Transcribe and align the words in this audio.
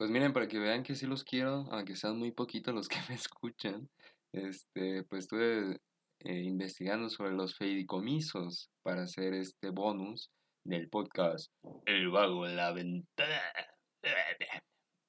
Pues 0.00 0.10
miren, 0.10 0.32
para 0.32 0.48
que 0.48 0.58
vean 0.58 0.82
que 0.82 0.94
sí 0.94 1.04
los 1.04 1.24
quiero, 1.24 1.66
aunque 1.70 1.94
sean 1.94 2.18
muy 2.18 2.32
poquitos 2.32 2.74
los 2.74 2.88
que 2.88 2.96
me 3.10 3.14
escuchan, 3.16 3.86
este, 4.32 5.04
pues 5.04 5.24
estuve 5.24 5.78
eh, 6.20 6.40
investigando 6.40 7.10
sobre 7.10 7.32
los 7.32 7.54
feidicomisos 7.54 8.70
para 8.82 9.02
hacer 9.02 9.34
este 9.34 9.68
bonus 9.68 10.30
del 10.64 10.88
podcast 10.88 11.52
El 11.84 12.08
vago 12.08 12.46
en 12.46 12.56
la 12.56 12.72
ventana. 12.72 13.42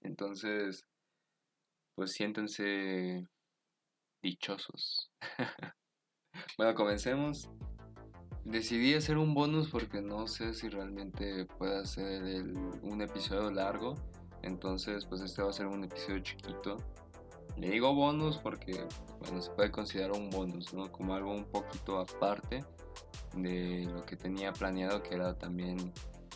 Entonces, 0.02 0.84
pues 1.96 2.12
siéntense 2.12 3.26
dichosos. 4.22 5.10
bueno, 6.58 6.76
comencemos. 6.76 7.50
Decidí 8.44 8.96
hacer 8.96 9.18
un 9.18 9.34
bonus 9.34 9.70
porque 9.70 10.02
no 10.02 10.28
sé 10.28 10.54
si 10.54 10.68
realmente 10.68 11.46
pueda 11.46 11.86
ser 11.86 12.44
un 12.82 13.02
episodio 13.02 13.52
largo. 13.52 13.96
Entonces, 14.44 15.06
pues 15.06 15.22
este 15.22 15.42
va 15.42 15.50
a 15.50 15.54
ser 15.54 15.68
un 15.68 15.84
episodio 15.84 16.20
chiquito. 16.20 16.78
Le 17.58 17.70
digo 17.70 17.94
bonus 17.94 18.38
porque, 18.38 18.86
bueno, 19.20 19.42
se 19.42 19.52
puede 19.52 19.72
considerar 19.72 20.12
un 20.12 20.30
bonus, 20.30 20.74
¿no? 20.74 20.92
Como 20.92 21.14
algo 21.14 21.32
un 21.32 21.46
poquito 21.46 22.00
aparte 22.00 22.64
de 23.36 23.88
lo 23.94 24.04
que 24.04 24.16
tenía 24.16 24.52
planeado, 24.54 25.04
que 25.04 25.16
era 25.16 25.38
también 25.38 25.94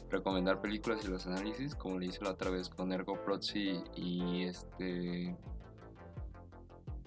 recomendar 0.09 0.61
películas 0.61 1.03
y 1.03 1.07
los 1.07 1.25
análisis, 1.25 1.75
como 1.75 1.99
le 1.99 2.07
hice 2.07 2.23
la 2.23 2.31
otra 2.31 2.49
vez 2.49 2.69
con 2.69 2.91
Ergo 2.91 3.21
Proxy 3.23 3.83
y 3.95 4.43
este. 4.43 5.35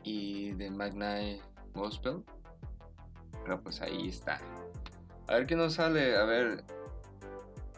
y 0.03 0.55
The 0.55 0.71
Magni 0.71 1.41
Gospel. 1.75 2.25
Pero 3.45 3.63
pues 3.63 3.81
ahí 3.81 4.09
está. 4.09 4.41
A 5.27 5.35
ver 5.35 5.47
qué 5.47 5.55
nos 5.55 5.75
sale, 5.75 6.17
a 6.17 6.25
ver. 6.25 6.65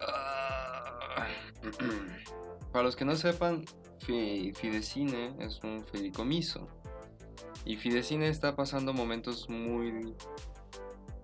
Ah. 0.00 1.27
Para 2.73 2.84
los 2.84 2.97
que 2.97 3.05
no 3.05 3.16
sepan, 3.16 3.65
Fidecine 3.98 5.34
es 5.38 5.61
un 5.62 5.84
fideicomiso. 5.84 6.69
Y 7.64 7.77
Fidecine 7.77 8.28
está 8.28 8.56
pasando 8.56 8.92
momentos 8.92 9.48
muy 9.48 10.14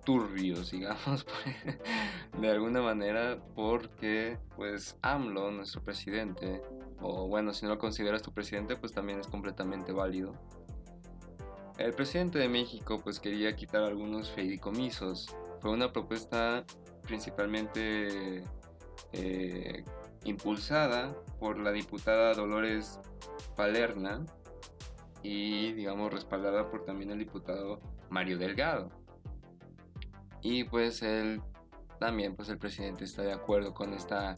turbios, 0.05 0.71
digamos, 0.71 1.25
de 2.39 2.49
alguna 2.49 2.81
manera, 2.81 3.39
porque 3.55 4.37
pues 4.55 4.97
AMLO, 5.01 5.51
nuestro 5.51 5.83
presidente, 5.83 6.61
o 7.01 7.27
bueno, 7.27 7.53
si 7.53 7.65
no 7.65 7.71
lo 7.73 7.77
consideras 7.77 8.21
tu 8.21 8.33
presidente, 8.33 8.75
pues 8.75 8.93
también 8.93 9.19
es 9.19 9.27
completamente 9.27 9.91
válido. 9.91 10.33
El 11.77 11.93
presidente 11.93 12.39
de 12.39 12.49
México 12.49 12.99
pues 13.03 13.19
quería 13.19 13.55
quitar 13.55 13.83
algunos 13.83 14.31
fideicomisos. 14.31 15.35
Fue 15.61 15.71
una 15.71 15.93
propuesta 15.93 16.65
principalmente 17.03 18.43
eh, 19.13 19.83
impulsada 20.29 21.15
por 21.39 21.57
la 21.59 21.71
diputada 21.71 22.33
Dolores 22.33 22.99
Palerna 23.55 24.25
y 25.23 25.73
digamos 25.73 26.13
respaldada 26.13 26.69
por 26.69 26.85
también 26.85 27.11
el 27.11 27.19
diputado 27.19 27.79
Mario 28.09 28.37
Delgado. 28.37 28.89
Y 30.41 30.65
pues 30.65 31.01
él 31.01 31.41
también 31.99 32.35
pues 32.35 32.49
el 32.49 32.57
presidente 32.57 33.03
está 33.03 33.23
de 33.23 33.33
acuerdo 33.33 33.73
con 33.73 33.93
esta 33.93 34.35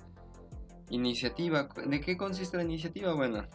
iniciativa. 0.90 1.70
¿De 1.86 2.00
qué 2.02 2.18
consiste 2.18 2.58
la 2.58 2.64
iniciativa? 2.64 3.14
Bueno, 3.14 3.46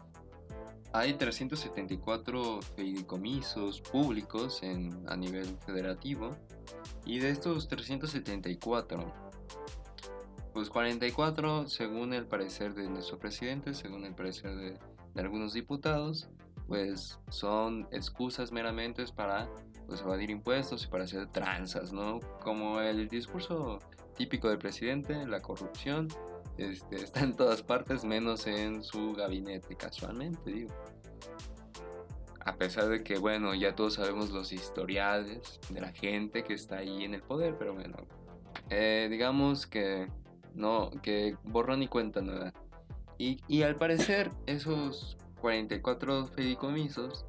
hay 0.93 1.15
374 1.15 2.61
fideicomisos 2.77 3.81
públicos 3.81 4.62
en, 4.62 5.05
a 5.09 5.17
nivel 5.17 5.59
federativo 5.67 6.31
y 7.05 7.19
de 7.19 7.31
estos 7.31 7.69
374 7.69 9.12
pues 10.55 10.70
44, 10.70 11.69
según 11.69 12.14
el 12.14 12.27
parecer 12.27 12.74
de 12.74 12.88
nuestro 12.88 13.19
presidente, 13.19 13.74
según 13.74 14.05
el 14.05 14.14
parecer 14.14 14.55
de, 14.55 14.78
algunos 15.20 15.52
diputados, 15.52 16.28
pues 16.69 17.19
son 17.28 17.88
excusas 17.91 18.52
meramente 18.52 19.05
para 19.14 19.48
pues, 19.86 20.00
evadir 20.00 20.30
impuestos 20.30 20.84
y 20.84 20.86
para 20.88 21.05
hacer 21.05 21.27
tranzas, 21.27 21.93
¿no? 21.93 22.20
Como 22.43 22.81
el 22.81 23.09
discurso 23.09 23.81
típico 24.16 24.48
del 24.48 24.59
presidente, 24.59 25.26
la 25.26 25.41
corrupción 25.41 26.09
este, 26.56 26.97
está 26.97 27.20
en 27.20 27.34
todas 27.34 27.62
partes, 27.62 28.04
menos 28.04 28.47
en 28.47 28.82
su 28.84 29.12
gabinete, 29.12 29.75
casualmente, 29.75 30.53
digo. 30.53 30.75
A 32.41 32.54
pesar 32.56 32.88
de 32.88 33.03
que, 33.03 33.19
bueno, 33.19 33.54
ya 33.54 33.75
todos 33.75 33.94
sabemos 33.94 34.31
los 34.31 34.53
historiales 34.53 35.59
de 35.69 35.81
la 35.81 35.93
gente 35.93 36.44
que 36.44 36.54
está 36.54 36.76
ahí 36.76 37.03
en 37.03 37.14
el 37.14 37.22
poder, 37.22 37.56
pero 37.59 37.75
bueno, 37.75 37.97
eh, 38.70 39.09
digamos 39.10 39.66
que 39.66 40.09
no, 40.54 40.91
que 41.03 41.37
borrón 41.44 41.82
y 41.82 41.88
cuenta 41.88 42.20
nueva. 42.20 42.53
Y, 43.19 43.62
al 43.62 43.76
parecer 43.76 44.31
esos 44.47 45.16
44 45.41 46.26
fideicomisos, 46.26 47.25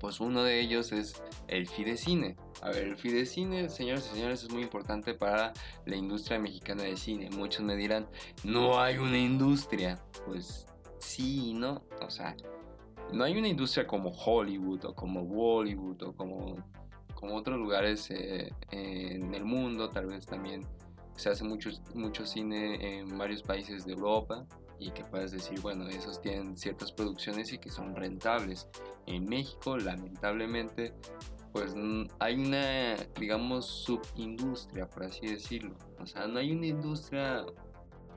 pues 0.00 0.20
uno 0.20 0.42
de 0.42 0.60
ellos 0.60 0.92
es 0.92 1.22
el 1.46 1.66
Fidecine. 1.66 2.36
A 2.62 2.70
ver, 2.70 2.84
el 2.84 2.96
Fidecine, 2.96 3.68
señores 3.68 4.08
y 4.10 4.14
señores, 4.14 4.42
es 4.42 4.50
muy 4.50 4.62
importante 4.62 5.14
para 5.14 5.52
la 5.86 5.96
industria 5.96 6.38
mexicana 6.38 6.82
de 6.82 6.96
cine. 6.96 7.30
Muchos 7.30 7.62
me 7.62 7.76
dirán, 7.76 8.06
no 8.42 8.80
hay 8.80 8.98
una 8.98 9.18
industria. 9.18 10.02
Pues 10.26 10.66
sí, 10.98 11.54
¿no? 11.54 11.82
O 12.00 12.10
sea, 12.10 12.36
no 13.12 13.24
hay 13.24 13.36
una 13.36 13.48
industria 13.48 13.86
como 13.86 14.10
Hollywood 14.10 14.84
o 14.84 14.94
como 14.94 15.24
Bollywood 15.24 16.02
o 16.02 16.12
como, 16.12 16.56
como 17.14 17.36
otros 17.36 17.58
lugares 17.58 18.10
eh, 18.10 18.52
en 18.70 19.34
el 19.34 19.44
mundo, 19.44 19.90
tal 19.90 20.06
vez 20.06 20.26
también 20.26 20.66
se 21.20 21.28
hace 21.28 21.44
mucho, 21.44 21.70
mucho 21.94 22.24
cine 22.24 22.98
en 22.98 23.18
varios 23.18 23.42
países 23.42 23.84
de 23.84 23.92
Europa 23.92 24.46
y 24.78 24.90
que 24.90 25.04
puedes 25.04 25.30
decir, 25.30 25.60
bueno, 25.60 25.86
esos 25.88 26.20
tienen 26.22 26.56
ciertas 26.56 26.90
producciones 26.90 27.52
y 27.52 27.58
que 27.58 27.70
son 27.70 27.94
rentables. 27.94 28.66
En 29.06 29.26
México, 29.26 29.76
lamentablemente, 29.76 30.94
pues 31.52 31.74
hay 32.18 32.34
una, 32.34 32.96
digamos, 33.18 33.66
subindustria, 33.66 34.88
por 34.88 35.04
así 35.04 35.26
decirlo. 35.26 35.76
O 35.98 36.06
sea, 36.06 36.26
no 36.26 36.38
hay 36.38 36.52
una 36.52 36.66
industria 36.66 37.44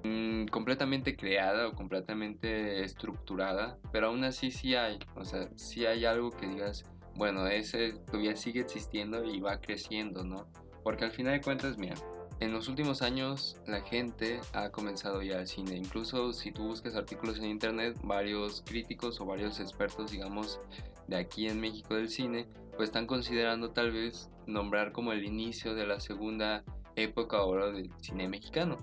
mm, 0.06 0.46
completamente 0.46 1.18
creada 1.18 1.68
o 1.68 1.74
completamente 1.74 2.82
estructurada, 2.82 3.78
pero 3.92 4.08
aún 4.08 4.24
así 4.24 4.50
sí 4.50 4.76
hay. 4.76 5.00
O 5.16 5.26
sea, 5.26 5.50
sí 5.58 5.86
hay 5.86 6.06
algo 6.06 6.32
que 6.32 6.48
digas, 6.48 6.86
bueno, 7.16 7.46
ese 7.48 7.92
todavía 8.06 8.38
sigue 8.38 8.62
existiendo 8.62 9.26
y 9.26 9.42
va 9.42 9.60
creciendo, 9.60 10.24
¿no? 10.24 10.48
Porque 10.82 11.04
al 11.04 11.12
final 11.12 11.34
de 11.34 11.42
cuentas, 11.42 11.78
mira, 11.78 11.96
en 12.44 12.52
los 12.52 12.68
últimos 12.68 13.02
años 13.02 13.58
la 13.66 13.82
gente 13.82 14.42
ha 14.54 14.70
comenzado 14.70 15.22
ya 15.22 15.40
al 15.40 15.48
cine. 15.48 15.76
Incluso 15.76 16.34
si 16.34 16.52
tú 16.52 16.64
buscas 16.64 16.96
artículos 16.96 17.38
en 17.40 17.46
internet, 17.46 17.98
varios 18.04 18.62
críticos 18.66 19.20
o 19.22 19.26
varios 19.26 19.60
expertos, 19.60 20.12
digamos, 20.12 20.60
de 21.08 21.18
aquí 21.18 21.48
en 21.48 21.60
México 21.60 21.96
del 21.96 22.10
cine, 22.10 22.48
pues 22.76 22.90
están 22.90 23.08
considerando 23.08 23.72
tal 23.72 23.92
vez 23.92 24.30
nombrar 24.46 24.92
como 24.92 25.14
el 25.14 25.24
inicio 25.24 25.74
de 25.74 25.88
la 25.88 26.00
segunda 26.00 26.64
época 26.96 27.38
ahora 27.38 27.72
del 27.72 27.92
cine 28.02 28.28
mexicano. 28.28 28.78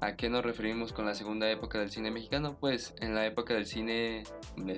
¿A 0.00 0.16
qué 0.16 0.28
nos 0.28 0.44
referimos 0.44 0.92
con 0.92 1.06
la 1.06 1.14
segunda 1.14 1.48
época 1.48 1.78
del 1.78 1.90
cine 1.90 2.10
mexicano? 2.10 2.56
Pues 2.58 2.92
en 2.98 3.14
la 3.14 3.24
época 3.24 3.54
del 3.54 3.66
cine, 3.66 4.24
de, 4.56 4.76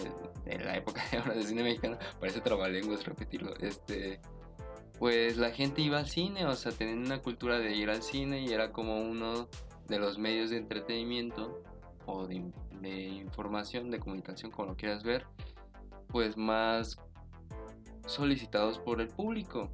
la 0.63 0.77
época 0.77 1.03
de 1.11 1.17
ahora 1.17 1.35
del 1.35 1.45
cine 1.45 1.63
mexicano, 1.63 1.97
parece 2.21 2.43
trabalenguas 2.43 3.07
repetirlo, 3.07 3.55
este, 3.57 4.21
pues 5.05 5.37
la 5.37 5.51
gente 5.51 5.83
iba 5.83 5.99
al 5.99 6.09
cine, 6.09 6.47
o 6.47 6.57
sea, 6.57 6.73
tenían 6.73 7.01
una 7.01 7.21
cultura 7.21 7.59
de 7.59 7.77
ir 7.77 7.91
al 7.91 8.03
cine 8.03 8.41
y 8.41 8.55
era 8.55 8.73
como 8.73 9.03
uno 9.03 9.51
de 9.87 9.99
los 9.99 10.19
medios 10.19 10.49
de 10.49 10.57
entretenimiento 10.57 11.63
o 12.07 12.27
de, 12.27 12.37
información, 12.91 13.91
de 13.91 13.99
comunicación, 13.99 14.51
como 14.51 14.69
lo 14.69 14.77
quieras 14.79 15.03
ver, 15.03 15.27
pues 16.09 16.39
más 16.39 16.97
solicitados 18.07 18.79
por 18.79 19.03
el 19.03 19.09
público. 19.09 19.69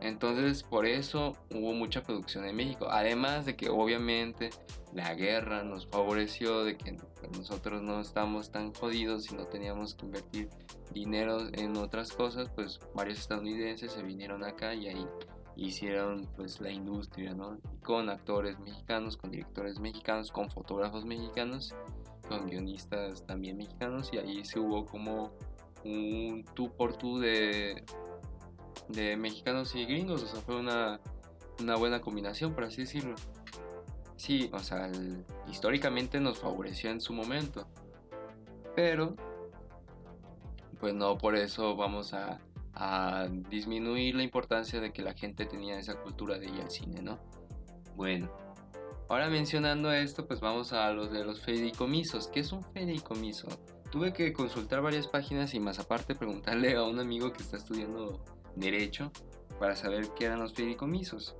Entonces 0.00 0.62
por 0.62 0.86
eso 0.86 1.32
hubo 1.54 1.72
mucha 1.72 2.02
producción 2.02 2.44
en 2.44 2.56
México. 2.56 2.88
Además 2.90 3.46
de 3.46 3.56
que 3.56 3.68
obviamente 3.68 4.50
la 4.92 5.14
guerra 5.14 5.62
nos 5.62 5.86
favoreció 5.86 6.64
de 6.64 6.76
que 6.76 6.96
nosotros 7.36 7.82
no 7.82 8.00
estamos 8.00 8.50
tan 8.50 8.72
jodidos 8.72 9.30
y 9.30 9.36
no 9.36 9.46
teníamos 9.46 9.94
que 9.94 10.06
invertir 10.06 10.48
dinero 10.92 11.38
en 11.52 11.76
otras 11.76 12.12
cosas, 12.12 12.48
pues 12.54 12.80
varios 12.94 13.18
estadounidenses 13.18 13.92
se 13.92 14.02
vinieron 14.02 14.44
acá 14.44 14.74
y 14.74 14.88
ahí 14.88 15.06
hicieron 15.56 16.28
pues 16.36 16.60
la 16.60 16.70
industria, 16.70 17.34
¿no? 17.34 17.58
Con 17.82 18.08
actores 18.10 18.58
mexicanos, 18.58 19.16
con 19.16 19.30
directores 19.30 19.80
mexicanos, 19.80 20.30
con 20.30 20.50
fotógrafos 20.50 21.04
mexicanos, 21.04 21.74
con 22.28 22.46
guionistas 22.46 23.24
también 23.26 23.56
mexicanos 23.56 24.10
y 24.12 24.18
ahí 24.18 24.44
se 24.44 24.58
hubo 24.60 24.84
como 24.84 25.32
un 25.84 26.44
tú 26.54 26.70
por 26.70 26.96
tú 26.96 27.18
de 27.18 27.84
de 28.88 29.16
mexicanos 29.16 29.74
y 29.74 29.84
gringos, 29.84 30.22
o 30.22 30.26
sea, 30.26 30.40
fue 30.40 30.56
una, 30.56 31.00
buena 31.78 32.00
combinación, 32.00 32.54
por 32.54 32.64
así 32.64 32.82
decirlo. 32.82 33.14
Sí, 34.16 34.50
o 34.52 34.58
sea, 34.60 34.90
históricamente 35.50 36.20
nos 36.20 36.38
favoreció 36.38 36.90
en 36.90 37.00
su 37.00 37.12
momento, 37.12 37.66
pero 38.74 39.14
pues 40.80 40.94
no 40.94 41.16
por 41.16 41.36
eso 41.36 41.76
vamos 41.76 42.12
a, 42.12 42.40
a 42.74 43.28
disminuir 43.50 44.14
la 44.14 44.22
importancia 44.22 44.80
de 44.80 44.92
que 44.92 45.02
la 45.02 45.14
gente 45.14 45.46
tenía 45.46 45.78
esa 45.78 45.96
cultura 45.96 46.38
de 46.38 46.46
ir 46.46 46.60
al 46.60 46.70
cine, 46.70 47.02
¿no? 47.02 47.18
Bueno, 47.94 48.30
Ahora 49.08 49.28
mencionando 49.28 49.92
esto, 49.92 50.26
pues 50.26 50.40
vamos 50.40 50.72
a 50.72 50.90
los 50.90 51.12
de 51.12 51.24
los 51.24 51.40
fideicomisos. 51.40 52.26
¿Qué 52.26 52.40
es 52.40 52.50
un 52.50 52.64
fideicomiso? 52.64 53.46
Tuve 53.92 54.12
que 54.12 54.32
consultar 54.32 54.82
varias 54.82 55.06
páginas 55.06 55.54
y 55.54 55.60
más 55.60 55.78
aparte 55.78 56.16
preguntarle 56.16 56.74
a 56.74 56.82
un 56.82 56.98
amigo 56.98 57.32
que 57.32 57.42
está 57.42 57.56
estudiando 57.56 58.24
derecho 58.56 59.12
para 59.60 59.76
saber 59.76 60.10
qué 60.16 60.26
eran 60.26 60.40
los 60.40 60.52
fideicomisos. 60.52 61.36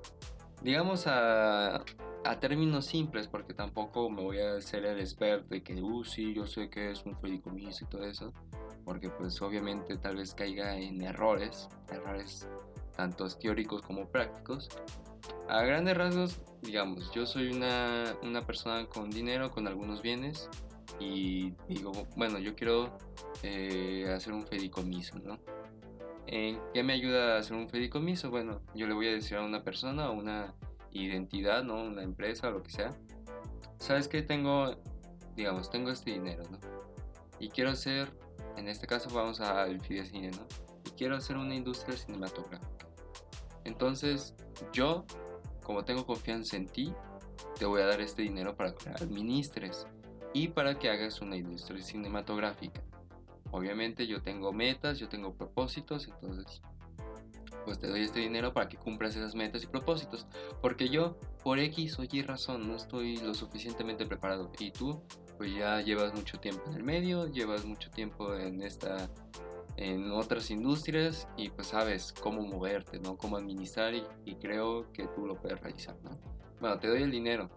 Digamos 0.63 1.07
a, 1.07 1.77
a 2.25 2.41
términos 2.41 2.87
simples, 2.87 3.29
porque 3.29 3.55
tampoco 3.55 4.09
me 4.11 4.23
voy 4.23 4.39
a 4.41 4.61
ser 4.61 4.85
el 4.87 5.01
experto 5.01 5.55
y 5.55 5.61
que, 5.61 5.75
uh, 5.83 6.05
sí, 6.05 6.35
yo 6.35 6.47
sé 6.47 6.69
que 6.71 6.91
es 6.91 7.05
un 7.05 7.17
fideicomiso 7.19 7.85
y 7.85 7.89
todo 7.89 8.05
eso, 8.05 8.33
porque 8.85 9.11
pues 9.11 9.41
obviamente 9.43 9.97
tal 9.97 10.17
vez 10.17 10.35
caiga 10.35 10.77
en 10.77 11.03
errores, 11.03 11.69
errores 11.91 12.49
tanto 12.97 13.29
teóricos 13.29 13.83
como 13.83 14.09
prácticos. 14.09 14.69
A 15.49 15.63
grandes 15.63 15.97
rasgos, 15.97 16.41
digamos, 16.63 17.11
yo 17.13 17.27
soy 17.27 17.51
una, 17.51 18.17
una 18.23 18.47
persona 18.47 18.87
con 18.87 19.11
dinero, 19.11 19.51
con 19.51 19.67
algunos 19.67 20.03
bienes, 20.03 20.49
y 20.99 21.53
digo, 21.69 21.93
bueno, 22.17 22.39
yo 22.39 22.55
quiero 22.55 22.97
eh, 23.43 24.11
hacer 24.15 24.33
un 24.33 24.47
fideicomiso, 24.47 25.19
¿no? 25.19 25.39
¿En 26.27 26.61
qué 26.75 26.83
me 26.83 26.93
ayuda 26.93 27.37
a 27.37 27.39
hacer 27.39 27.57
un 27.57 27.69
fideicomiso? 27.69 28.31
Bueno, 28.31 28.61
yo 28.75 28.87
le 28.87 28.95
voy 28.95 29.07
a 29.09 29.13
decir 29.13 29.37
a 29.37 29.45
una 29.45 29.63
persona 29.63 30.11
o 30.11 30.13
una 30.13 30.55
identidad, 30.91 31.63
¿no? 31.63 31.83
Una 31.83 32.03
empresa 32.03 32.51
lo 32.51 32.63
que 32.63 32.71
sea. 32.71 32.91
¿Sabes 33.79 34.09
qué? 34.09 34.23
Tengo, 34.23 34.77
digamos, 35.37 35.71
tengo 35.71 35.91
este 35.91 36.13
dinero, 36.13 36.43
¿no? 36.51 36.59
Y 37.39 37.49
quiero 37.51 37.71
hacer, 37.71 38.13
en 38.57 38.69
este 38.69 38.87
caso 38.87 39.11
vamos 39.15 39.41
al 39.41 39.81
fidecine, 39.81 40.31
¿no? 40.31 40.47
Y 40.85 40.91
quiero 40.91 41.17
hacer 41.17 41.37
una 41.37 41.55
industria 41.55 41.97
cinematográfica. 41.97 42.87
Entonces, 43.65 44.35
yo, 44.73 45.05
como 45.63 45.85
tengo 45.85 46.07
confianza 46.07 46.57
en 46.57 46.67
ti, 46.67 46.93
te 47.59 47.67
voy 47.67 47.83
a 47.83 47.87
dar 47.87 48.01
este 48.01 48.23
dinero 48.23 48.57
para 48.57 48.75
que 48.75 48.89
administres 48.89 49.87
y 50.33 50.49
para 50.49 50.79
que 50.79 50.91
hagas 50.91 51.21
una 51.21 51.37
industria 51.37 51.83
cinematográfica. 51.83 52.83
Obviamente 53.51 54.07
yo 54.07 54.23
tengo 54.23 54.53
metas, 54.53 54.99
yo 54.99 55.09
tengo 55.09 55.35
propósitos, 55.35 56.09
entonces 56.09 56.63
pues 57.65 57.81
te 57.81 57.89
doy 57.89 58.03
este 58.03 58.21
dinero 58.21 58.55
para 58.55 58.69
que 58.69 58.77
cumplas 58.77 59.17
esas 59.17 59.35
metas 59.35 59.65
y 59.65 59.67
propósitos. 59.67 60.27
Porque 60.63 60.89
yo, 60.89 61.19
por 61.43 61.59
X 61.59 61.99
o 61.99 62.05
Y 62.05 62.23
razón, 62.23 62.69
no 62.69 62.77
estoy 62.77 63.17
lo 63.19 63.35
suficientemente 63.35 64.07
preparado. 64.07 64.53
Y 64.61 64.71
tú, 64.71 65.03
pues 65.37 65.53
ya 65.53 65.81
llevas 65.81 66.15
mucho 66.15 66.39
tiempo 66.39 66.63
en 66.71 66.77
el 66.77 66.85
medio, 66.85 67.27
llevas 67.27 67.65
mucho 67.65 67.91
tiempo 67.91 68.35
en 68.37 68.63
esta 68.63 69.11
en 69.77 70.11
otras 70.11 70.51
industrias 70.51 71.29
y 71.37 71.51
pues 71.51 71.69
sabes 71.69 72.13
cómo 72.13 72.41
moverte, 72.43 72.99
¿no? 72.99 73.19
Cómo 73.19 73.37
administrar 73.37 73.93
y, 73.95 74.35
creo 74.37 74.91
que 74.93 75.07
tú 75.09 75.27
lo 75.27 75.35
puedes 75.35 75.61
realizar, 75.61 75.97
¿no? 76.03 76.11
Bueno, 76.61 76.79
te 76.79 76.89
doy 76.89 77.03
el 77.03 77.11
dinero. 77.11 77.51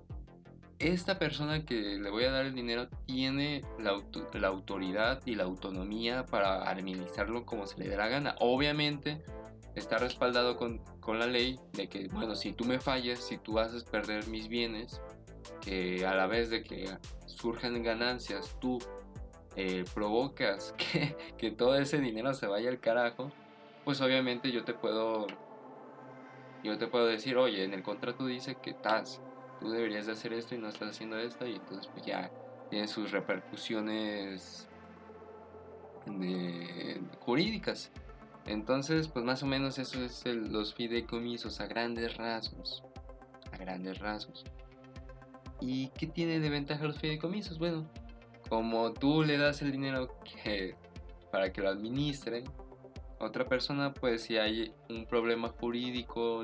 Esta 0.80 1.20
persona 1.20 1.66
que 1.66 1.76
le 1.76 2.10
voy 2.10 2.24
a 2.24 2.32
dar 2.32 2.46
el 2.46 2.56
dinero 2.56 2.88
tiene 3.06 3.66
la, 3.80 4.00
autoridad 4.48 5.22
y 5.26 5.36
la 5.36 5.44
autonomía 5.44 6.26
para 6.26 6.70
administrarlo 6.70 7.46
como 7.46 7.68
se 7.68 7.78
le 7.80 7.90
dé 7.90 7.98
la 7.98 8.08
gana. 8.08 8.36
Obviamente, 8.40 9.22
está 9.76 9.98
respaldado 9.98 10.56
con, 10.56 10.82
la 11.10 11.28
ley 11.28 11.60
de 11.74 11.90
que, 11.90 12.08
bueno, 12.08 12.36
si 12.36 12.54
tú 12.54 12.64
me 12.64 12.80
fallas, 12.80 13.20
si 13.20 13.38
tú 13.38 13.60
haces 13.60 13.84
perder 13.84 14.28
mis 14.28 14.48
bienes, 14.48 15.02
que 15.60 16.06
a 16.06 16.14
la 16.14 16.28
vez 16.28 16.50
de 16.50 16.64
que 16.64 16.88
surjan 17.26 17.82
ganancias, 17.84 18.56
tú 18.62 18.78
eh, 19.58 19.84
provocas 19.94 20.74
que, 20.78 21.18
que, 21.38 21.52
todo 21.52 21.76
ese 21.76 22.00
dinero 22.00 22.34
se 22.34 22.48
vaya 22.48 22.70
al 22.70 22.80
carajo, 22.80 23.32
pues 23.84 24.00
obviamente 24.00 24.52
yo 24.52 24.64
te 24.64 24.74
puedo, 24.74 25.28
yo 26.64 26.78
te 26.78 26.88
puedo 26.88 27.08
decir, 27.08 27.36
oye, 27.36 27.66
en 27.66 27.74
el 27.74 27.84
contrato 27.84 28.26
dice 28.28 28.56
que 28.62 28.70
estás, 28.70 29.20
tú 29.60 29.70
deberías 29.70 30.06
de 30.06 30.14
hacer 30.14 30.34
esto 30.34 30.56
y 30.56 30.58
no 30.58 30.68
estás 30.68 30.90
haciendo 30.90 31.18
esto, 31.18 31.46
y 31.48 31.56
entonces 31.56 31.88
pues 31.94 32.06
ya 32.06 32.32
tiene 32.70 32.88
sus 32.88 33.12
repercusiones 33.12 34.68
jurídicas. 37.20 37.92
Entonces, 38.46 39.08
pues 39.08 39.24
más 39.24 39.44
o 39.44 39.46
menos 39.46 39.78
eso 39.78 40.04
es 40.04 40.26
los 40.26 40.74
fideicomisos 40.74 41.62
a 41.62 41.68
grandes 41.68 42.18
rasgos. 42.18 42.84
A 43.52 43.58
grandes 43.58 44.00
rasgos. 44.00 44.44
¿Y 45.62 45.90
qué 45.90 46.08
tiene 46.08 46.40
de 46.40 46.50
ventaja 46.50 46.86
los 46.86 46.98
fideicomisos? 46.98 47.60
Bueno, 47.60 47.88
como 48.48 48.94
tú 48.94 49.24
le 49.24 49.38
das 49.38 49.62
el 49.62 49.72
dinero 49.72 50.18
para 51.32 51.52
que 51.52 51.62
lo 51.62 51.70
administre, 51.70 52.44
otra 53.20 53.46
persona, 53.46 53.94
pues 53.94 54.24
si 54.24 54.38
hay 54.38 54.74
un 54.90 55.06
problema 55.06 55.50
jurídico 55.50 56.44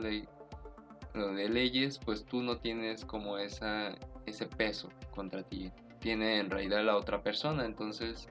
de, 1.16 1.50
leyes, 1.50 2.00
pues 2.04 2.26
tú 2.26 2.42
no 2.42 2.58
tienes 2.58 3.06
como 3.06 3.38
esa, 3.38 3.96
ese 4.26 4.46
peso 4.46 4.90
contra 5.12 5.44
ti. 5.44 5.72
Tiene 6.00 6.40
en 6.40 6.50
realidad 6.50 6.84
la 6.84 6.98
otra 6.98 7.24
persona, 7.24 7.66
entonces 7.66 8.28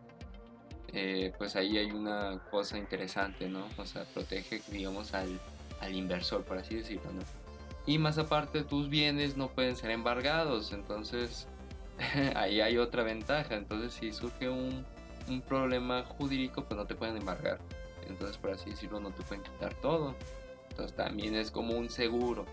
eh, 0.96 1.32
pues 1.38 1.56
ahí 1.56 1.76
hay 1.76 1.90
una 1.90 2.38
cosa 2.50 2.78
interesante, 2.78 3.48
¿no? 3.48 3.66
O 3.78 3.84
sea, 3.84 4.04
protege, 4.04 4.62
digamos, 4.70 5.12
al, 5.14 5.40
inversor, 5.92 6.44
por 6.44 6.56
así 6.56 6.76
decirlo, 6.76 7.12
¿no? 7.12 7.22
Y 7.84 7.98
más 7.98 8.16
aparte, 8.16 8.62
tus 8.62 8.88
bienes 8.88 9.36
no 9.36 9.48
pueden 9.48 9.76
ser 9.76 9.90
embargados, 9.90 10.72
entonces 10.72 11.48
ahí 12.36 12.60
hay 12.60 12.78
otra 12.78 13.02
ventaja. 13.02 13.56
Entonces, 13.56 13.92
si 13.92 14.12
surge 14.12 14.48
un, 14.48 14.86
un 15.28 15.40
problema 15.42 16.04
jurídico, 16.04 16.64
pues 16.64 16.78
no 16.78 16.86
te 16.86 16.94
pueden 16.94 17.16
embargar. 17.16 17.58
Entonces, 18.08 18.38
por 18.38 18.52
así 18.52 18.70
decirlo, 18.70 19.00
no 19.00 19.10
te 19.10 19.22
pueden 19.24 19.42
quitar 19.42 19.74
todo. 19.74 20.14
Entonces, 20.70 20.96
también 20.96 21.34
es 21.34 21.50
como 21.50 21.74
un 21.74 21.90
seguro. 21.90 22.46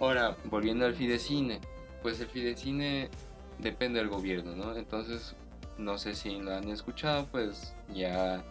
Ahora, 0.00 0.36
volviendo 0.44 0.84
al 0.84 0.94
fidecine, 0.94 1.60
pues 2.02 2.20
el 2.20 2.28
fidecine 2.28 3.08
depende 3.58 3.98
del 3.98 4.08
gobierno, 4.08 4.54
¿no? 4.54 4.76
Entonces, 4.76 5.34
no 5.78 5.98
sé 5.98 6.14
si 6.14 6.38
lo 6.38 6.54
han 6.54 6.68
escuchado, 6.68 7.26
pues 7.26 7.74
ya 7.94 8.44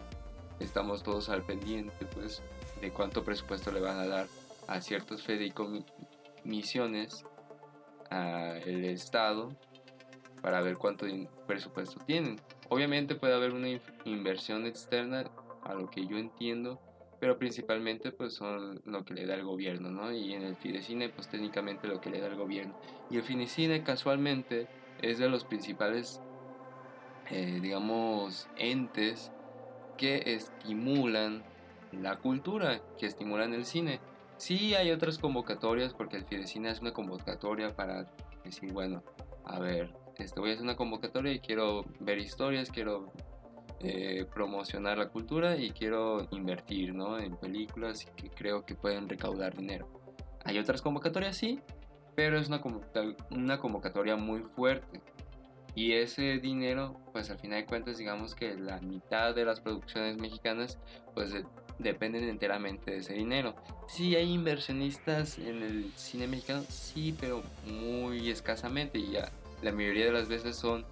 estamos 0.59 1.03
todos 1.03 1.29
al 1.29 1.43
pendiente, 1.43 2.05
pues, 2.13 2.41
de 2.81 2.91
cuánto 2.91 3.23
presupuesto 3.23 3.71
le 3.71 3.79
van 3.79 3.99
a 3.99 4.07
dar 4.07 4.27
a 4.67 4.81
ciertos 4.81 5.23
fideicomisiones 5.23 7.23
al 8.09 8.85
Estado 8.85 9.51
para 10.41 10.61
ver 10.61 10.77
cuánto 10.77 11.05
presupuesto 11.47 11.99
tienen. 12.05 12.39
Obviamente 12.69 13.15
puede 13.15 13.35
haber 13.35 13.53
una 13.53 13.69
inversión 14.05 14.65
externa, 14.65 15.29
a 15.63 15.73
lo 15.73 15.89
que 15.89 16.05
yo 16.05 16.17
entiendo, 16.17 16.79
pero 17.19 17.37
principalmente 17.37 18.11
pues 18.11 18.33
son 18.33 18.81
lo 18.85 19.03
que 19.05 19.13
le 19.13 19.25
da 19.25 19.35
el 19.35 19.43
gobierno, 19.43 19.89
¿no? 19.89 20.11
Y 20.11 20.33
en 20.33 20.43
el 20.43 20.55
Fidecine 20.55 21.09
pues 21.09 21.29
técnicamente 21.29 21.87
lo 21.87 22.01
que 22.01 22.09
le 22.09 22.19
da 22.19 22.27
el 22.27 22.35
gobierno. 22.35 22.75
Y 23.09 23.17
el 23.17 23.23
Fidecine 23.23 23.83
casualmente 23.83 24.67
es 25.01 25.19
de 25.19 25.29
los 25.29 25.43
principales 25.43 26.21
eh, 27.31 27.59
digamos, 27.59 28.47
entes 28.55 29.31
que 29.97 30.35
estimulan 30.35 31.43
la 31.91 32.17
cultura, 32.17 32.81
que 32.99 33.07
estimulan 33.07 33.53
el 33.53 33.65
cine. 33.65 33.99
Sí 34.37 34.75
hay 34.75 34.91
otras 34.91 35.17
convocatorias, 35.17 35.93
porque 35.93 36.17
el 36.17 36.25
Fidecine 36.25 36.69
es 36.69 36.81
una 36.81 36.93
convocatoria 36.93 37.75
para 37.75 38.11
decir, 38.43 38.71
bueno, 38.73 39.01
a 39.43 39.59
ver, 39.59 39.91
este, 40.17 40.39
voy 40.39 40.51
a 40.51 40.53
hacer 40.53 40.63
una 40.63 40.75
convocatoria 40.75 41.31
y 41.31 41.39
quiero 41.39 41.85
ver 41.99 42.19
historias, 42.19 42.69
quiero 42.69 43.11
eh, 43.81 44.25
promocionar 44.33 44.97
la 44.97 45.09
cultura 45.09 45.57
y 45.57 45.71
quiero 45.71 46.27
invertir 46.31 46.93
¿no? 46.93 47.19
en 47.19 47.35
películas 47.35 48.05
que 48.15 48.29
creo 48.29 48.65
que 48.65 48.75
pueden 48.75 49.09
recaudar 49.09 49.55
dinero. 49.55 49.87
Hay 50.43 50.59
otras 50.59 50.81
convocatorias, 50.81 51.37
sí, 51.37 51.59
pero 52.15 52.39
es 52.39 52.47
una, 52.47 52.61
una 53.31 53.59
convocatoria 53.59 54.15
muy 54.15 54.41
fuerte. 54.41 55.01
Y 55.75 55.91
ese 55.91 56.39
dinero, 56.39 56.95
pues 57.11 57.29
al 57.29 57.37
final 57.37 57.61
de 57.61 57.65
cuentas, 57.65 57.97
digamos 57.97 58.33
que 58.33 58.55
la 58.55 58.79
mitad 58.79 59.35
de 59.35 59.43
las 59.43 59.59
producciones 59.59 60.17
mexicanas, 60.17 60.79
pues 61.13 61.33
dependen 61.79 62.29
enteramente 62.29 62.91
de 62.91 62.97
ese 62.97 63.13
dinero. 63.13 63.55
Sí 63.87 64.15
hay 64.15 64.31
inversionistas 64.31 65.37
en 65.37 65.61
el 65.61 65.91
cine 65.95 66.27
mexicano, 66.27 66.63
sí, 66.69 67.15
pero 67.19 67.43
muy 67.65 68.29
escasamente 68.29 68.99
y 68.99 69.11
ya 69.11 69.31
la 69.61 69.71
mayoría 69.71 70.05
de 70.05 70.11
las 70.11 70.27
veces 70.27 70.55
son 70.55 70.85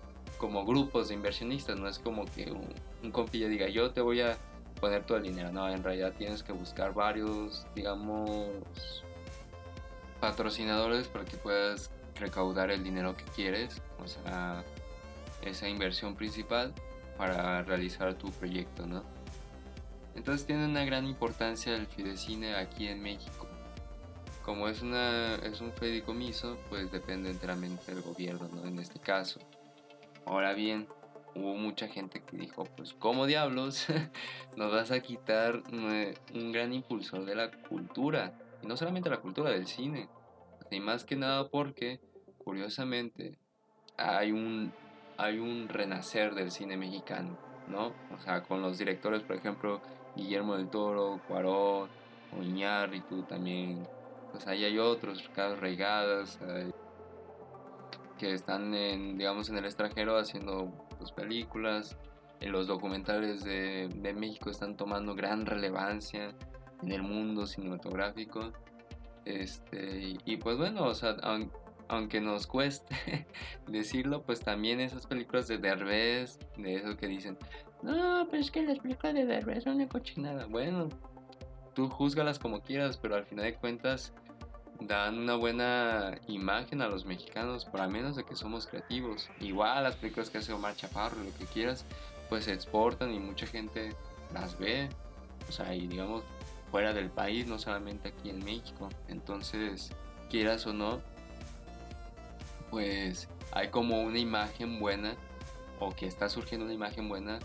como 0.43 0.65
grupos 0.65 1.07
de 1.07 1.13
inversionistas, 1.13 1.79
no 1.79 1.87
es 1.87 1.99
como 1.99 2.25
que 2.25 2.51
un, 2.51 2.67
un 3.01 3.11
compilla 3.11 3.47
diga 3.47 3.69
yo 3.69 3.91
te 3.91 4.01
voy 4.01 4.19
a 4.19 4.37
poner 4.81 5.05
todo 5.05 5.17
el 5.17 5.23
dinero, 5.23 5.53
no, 5.53 5.69
en 5.69 5.81
realidad 5.81 6.11
tienes 6.17 6.43
que 6.43 6.51
buscar 6.51 6.93
varios, 6.93 7.65
digamos, 7.73 8.49
patrocinadores 10.19 11.07
para 11.07 11.23
que 11.23 11.37
puedas 11.37 11.91
recaudar 12.15 12.71
el 12.71 12.83
dinero 12.83 13.15
que 13.15 13.23
quieres, 13.23 13.81
o 14.03 14.05
sea, 14.05 14.65
esa 15.43 15.69
inversión 15.69 16.13
principal 16.13 16.73
para 17.17 17.63
realizar 17.63 18.13
tu 18.15 18.29
proyecto, 18.31 18.85
¿no? 18.85 19.01
Entonces 20.13 20.45
tiene 20.45 20.65
una 20.65 20.83
gran 20.83 21.05
importancia 21.05 21.73
el 21.73 21.87
Fidecine 21.87 22.55
aquí 22.55 22.89
en 22.89 23.01
México. 23.01 23.47
Como 24.43 24.67
es, 24.67 24.81
una, 24.81 25.35
es 25.35 25.61
un 25.61 25.71
fideicomiso, 25.71 26.57
pues 26.67 26.91
depende 26.91 27.31
enteramente 27.31 27.95
del 27.95 28.03
gobierno, 28.03 28.49
¿no? 28.53 28.67
En 28.67 28.77
este 28.79 28.99
caso. 28.99 29.39
Ahora 30.25 30.53
bien, 30.53 30.87
hubo 31.35 31.55
mucha 31.55 31.87
gente 31.87 32.23
que 32.23 32.37
dijo, 32.37 32.65
pues 32.77 32.93
¿cómo 32.93 33.25
diablos 33.25 33.87
nos 34.55 34.71
vas 34.71 34.91
a 34.91 35.01
quitar 35.01 35.61
un 35.71 36.51
gran 36.51 36.73
impulsor 36.73 37.25
de 37.25 37.35
la 37.35 37.51
cultura? 37.51 38.33
Y 38.61 38.67
no 38.67 38.77
solamente 38.77 39.09
la 39.09 39.19
cultura, 39.19 39.49
del 39.49 39.67
cine 39.67 40.07
Y 40.71 40.79
más 40.79 41.03
que 41.03 41.15
nada 41.15 41.49
porque, 41.49 41.99
curiosamente, 42.37 43.37
hay 43.97 44.31
un, 44.31 44.71
hay 45.17 45.39
un 45.39 45.67
renacer 45.67 46.33
del 46.35 46.51
cine 46.51 46.77
mexicano, 46.77 47.37
¿no? 47.67 47.93
O 48.15 48.19
sea, 48.23 48.43
con 48.43 48.61
los 48.61 48.77
directores, 48.77 49.21
por 49.23 49.35
ejemplo, 49.35 49.81
Guillermo 50.15 50.55
del 50.55 50.69
Toro, 50.69 51.19
Cuarón, 51.27 51.89
y 52.93 52.99
tú 53.01 53.23
también. 53.23 53.87
Pues 54.31 54.47
ahí 54.47 54.63
hay 54.63 54.79
otros, 54.79 55.29
Carlos 55.35 55.59
Reigadas, 55.59 56.39
que 58.17 58.33
están 58.33 58.73
en, 58.73 59.17
digamos, 59.17 59.49
en 59.49 59.57
el 59.57 59.65
extranjero 59.65 60.17
haciendo 60.17 60.71
pues, 60.97 61.11
películas. 61.11 61.97
En 62.39 62.51
los 62.51 62.67
documentales 62.67 63.43
de, 63.43 63.87
de 63.95 64.13
México 64.13 64.49
están 64.49 64.75
tomando 64.75 65.15
gran 65.15 65.45
relevancia 65.45 66.33
en 66.81 66.91
el 66.91 67.01
mundo 67.01 67.47
cinematográfico. 67.47 68.51
Este, 69.25 70.15
y, 70.25 70.37
pues 70.37 70.57
bueno, 70.57 70.83
o 70.83 70.93
sea, 70.93 71.15
aunque 71.87 72.19
nos 72.19 72.47
cueste 72.47 73.25
decirlo, 73.67 74.23
pues 74.23 74.41
también 74.41 74.79
esas 74.79 75.07
películas 75.07 75.47
de 75.47 75.57
Derbez, 75.57 76.39
de 76.57 76.75
eso 76.75 76.97
que 76.97 77.07
dicen, 77.07 77.37
no, 77.81 78.27
pero 78.29 78.41
es 78.41 78.49
que 78.49 78.61
las 78.63 78.79
películas 78.79 79.13
de 79.13 79.25
Derbez 79.25 79.63
son 79.63 79.75
una 79.75 79.87
cochinada. 79.87 80.45
Bueno, 80.45 80.89
tú 81.73 81.89
juzgalas 81.89 82.39
como 82.39 82.61
quieras, 82.61 82.97
pero 82.97 83.15
al 83.15 83.25
final 83.25 83.45
de 83.45 83.55
cuentas 83.55 84.13
dan 84.79 85.17
una 85.17 85.35
buena 85.35 86.19
imagen 86.27 86.81
a 86.81 86.87
los 86.87 87.05
mexicanos, 87.05 87.65
por 87.65 87.79
lo 87.81 87.89
menos 87.89 88.15
de 88.15 88.23
que 88.23 88.35
somos 88.35 88.67
creativos. 88.67 89.29
Igual 89.39 89.83
las 89.83 89.95
películas 89.95 90.29
que 90.29 90.39
hace 90.39 90.53
Omar 90.53 90.75
Chaparro, 90.75 91.17
lo 91.23 91.33
que 91.37 91.45
quieras, 91.45 91.85
pues 92.29 92.45
se 92.45 92.53
exportan 92.53 93.13
y 93.13 93.19
mucha 93.19 93.45
gente 93.45 93.93
las 94.33 94.57
ve. 94.57 94.89
O 95.47 95.51
sea, 95.51 95.73
y 95.75 95.87
digamos, 95.87 96.23
fuera 96.71 96.93
del 96.93 97.09
país, 97.09 97.47
no 97.47 97.59
solamente 97.59 98.09
aquí 98.09 98.29
en 98.29 98.43
México. 98.43 98.89
Entonces, 99.07 99.91
quieras 100.29 100.65
o 100.65 100.73
no, 100.73 101.01
pues 102.69 103.29
hay 103.51 103.69
como 103.69 104.01
una 104.01 104.17
imagen 104.17 104.79
buena 104.79 105.15
o 105.79 105.91
que 105.91 106.07
está 106.07 106.29
surgiendo 106.29 106.65
una 106.65 106.73
imagen 106.73 107.07
buena 107.07 107.39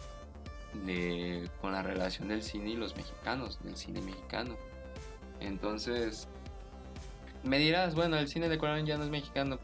de 0.87 1.51
con 1.61 1.73
la 1.73 1.83
relación 1.83 2.29
del 2.29 2.43
cine 2.43 2.71
y 2.71 2.77
los 2.77 2.97
mexicanos, 2.97 3.63
del 3.63 3.77
cine 3.77 4.01
mexicano. 4.01 4.57
Entonces, 5.41 6.29
me 7.49 7.59
dirás, 7.59 7.95
bueno, 7.95 8.17
el 8.17 8.28
cine 8.28 8.49
de 8.49 8.59
Cuarón 8.59 8.87
ya 8.87 8.97
no 8.97 9.05
es 9.05 9.11
mexicano. 9.11 9.59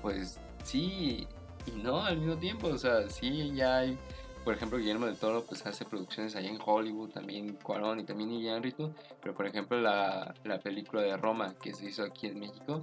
Pues 0.00 0.40
sí 0.64 1.26
y 1.66 1.70
no 1.82 2.02
al 2.02 2.18
mismo 2.18 2.36
tiempo, 2.36 2.68
o 2.68 2.78
sea, 2.78 3.08
sí 3.08 3.52
ya 3.54 3.78
hay 3.78 3.98
por 4.44 4.54
ejemplo, 4.54 4.78
Guillermo 4.78 5.06
del 5.06 5.16
Toro 5.16 5.44
pues 5.44 5.64
hace 5.66 5.84
producciones 5.84 6.34
allá 6.34 6.48
en 6.48 6.58
Hollywood, 6.64 7.10
también 7.10 7.54
Cuarón 7.62 8.00
y 8.00 8.04
también 8.04 8.32
Iñárritu, 8.32 8.92
pero 9.20 9.34
por 9.34 9.46
ejemplo 9.46 9.80
la, 9.80 10.34
la, 10.42 10.58
película 10.58 11.02
de 11.02 11.16
Roma 11.16 11.54
que 11.62 11.72
se 11.72 11.86
hizo 11.86 12.02
aquí 12.02 12.26
en 12.26 12.40
México, 12.40 12.82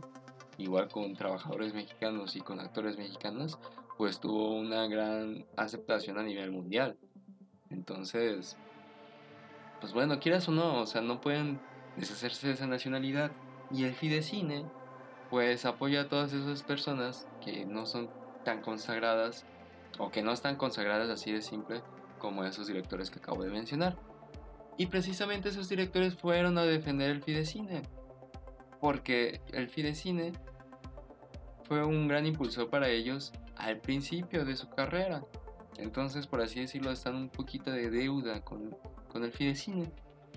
igual 0.57 0.88
con 0.88 1.13
trabajadores 1.15 1.74
mexicanos 1.74 2.38
y 2.38 2.39
con 2.39 2.62
actores 2.62 2.98
mexicanos, 2.98 3.59
pues 3.98 4.21
tuvo 4.21 4.55
una 4.55 4.88
gran 4.88 5.45
aceptación 5.57 6.17
a 6.17 6.24
nivel 6.24 6.51
mundial. 6.51 6.98
Entonces, 7.69 8.55
pues 9.81 9.91
bueno, 9.91 10.19
quieras 10.19 10.48
o 10.48 10.51
no, 10.51 10.79
o 10.79 10.86
sea, 10.86 11.01
no 11.01 11.19
pueden 11.19 11.59
deshacerse 11.98 12.48
de 12.48 12.53
esa 12.53 12.67
nacionalidad. 12.67 13.31
Y 13.71 13.83
el 13.83 13.93
Fidecine, 13.93 14.65
pues 15.29 15.65
apoya 15.65 16.01
a 16.01 16.09
todas 16.09 16.33
esas 16.33 16.63
personas 16.63 17.27
que 17.43 17.65
no 17.65 17.85
son 17.85 18.09
tan 18.43 18.61
consagradas 18.61 19.45
o 19.97 20.11
que 20.11 20.23
no 20.23 20.31
están 20.31 20.55
consagradas 20.55 21.09
así 21.09 21.31
de 21.31 21.41
simple 21.41 21.81
como 22.19 22.43
esos 22.43 22.67
directores 22.67 23.09
que 23.09 23.19
acabo 23.19 23.43
de 23.43 23.49
mencionar. 23.49 23.97
Y 24.77 24.88
precisamente 24.88 25.49
esos 25.49 25.67
directores 25.67 26.15
fueron 26.15 26.57
a 26.57 26.63
defender 26.63 27.09
el 27.09 27.21
Fidecine, 27.21 27.81
porque 28.79 29.41
el 29.51 29.67
Fidecine 29.69 30.31
fue 31.63 31.83
un 31.83 32.07
gran 32.07 32.25
impulsor 32.25 32.69
para 32.69 32.89
ellos 32.89 33.33
al 33.55 33.79
principio 33.79 34.45
de 34.45 34.55
su 34.55 34.69
carrera. 34.69 35.23
Entonces, 35.77 36.27
por 36.27 36.41
así 36.41 36.61
decirlo, 36.61 36.91
están 36.91 37.15
un 37.15 37.29
poquito 37.29 37.71
de 37.71 37.89
deuda 37.89 38.41
con, 38.41 38.75
con 39.11 39.23
el 39.23 39.31
Fidecine. 39.31 39.91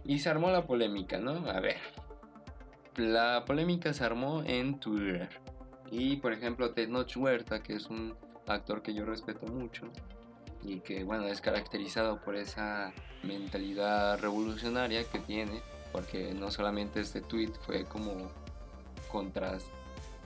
Y 0.04 0.18
se 0.18 0.28
armó 0.28 0.50
la 0.50 0.66
polémica, 0.66 1.18
¿no? 1.18 1.48
A 1.48 1.60
ver. 1.60 1.76
La 2.96 3.44
polémica 3.46 3.92
se 3.92 4.04
armó 4.04 4.42
en 4.44 4.78
Twitter. 4.78 5.28
Y 5.90 6.16
por 6.16 6.32
ejemplo, 6.32 6.72
Tenoch 6.72 7.16
Huerta, 7.16 7.62
que 7.62 7.74
es 7.74 7.86
un 7.86 8.14
actor 8.46 8.82
que 8.82 8.94
yo 8.94 9.04
respeto 9.04 9.46
mucho 9.46 9.86
y 10.64 10.80
que 10.80 11.04
bueno 11.04 11.26
es 11.26 11.40
caracterizado 11.40 12.20
por 12.20 12.36
esa 12.36 12.92
mentalidad 13.22 14.18
revolucionaria 14.20 15.04
que 15.04 15.18
tiene 15.18 15.60
porque 15.90 16.32
no 16.34 16.50
solamente 16.50 17.00
este 17.00 17.20
tweet 17.20 17.52
fue 17.60 17.84
como 17.84 18.30
contraste, 19.10 19.70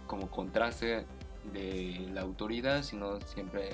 como 0.06 0.30
contraste 0.30 1.06
de 1.52 2.08
la 2.12 2.22
autoridad 2.22 2.82
sino 2.82 3.20
siempre 3.20 3.70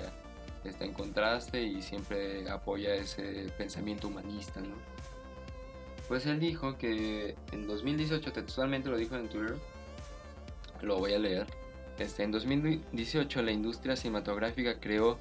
está 0.63 0.85
en 0.85 0.93
contraste 0.93 1.61
y 1.61 1.81
siempre 1.81 2.49
apoya 2.49 2.95
ese 2.95 3.51
pensamiento 3.57 4.07
humanista 4.07 4.61
¿no? 4.61 4.92
Pues 6.13 6.27
él 6.27 6.39
dijo 6.39 6.77
que 6.77 7.33
en 7.51 7.65
2018 7.65 8.33
textualmente 8.33 8.87
lo 8.87 8.97
dijo 8.97 9.15
en 9.15 9.29
Twitter 9.29 9.57
lo 10.83 10.99
voy 10.99 11.15
a 11.15 11.17
leer 11.17 11.47
este, 11.97 12.21
en 12.21 12.31
2018 12.31 13.41
la 13.41 13.51
industria 13.51 13.95
cinematográfica 13.95 14.79
creó 14.79 15.17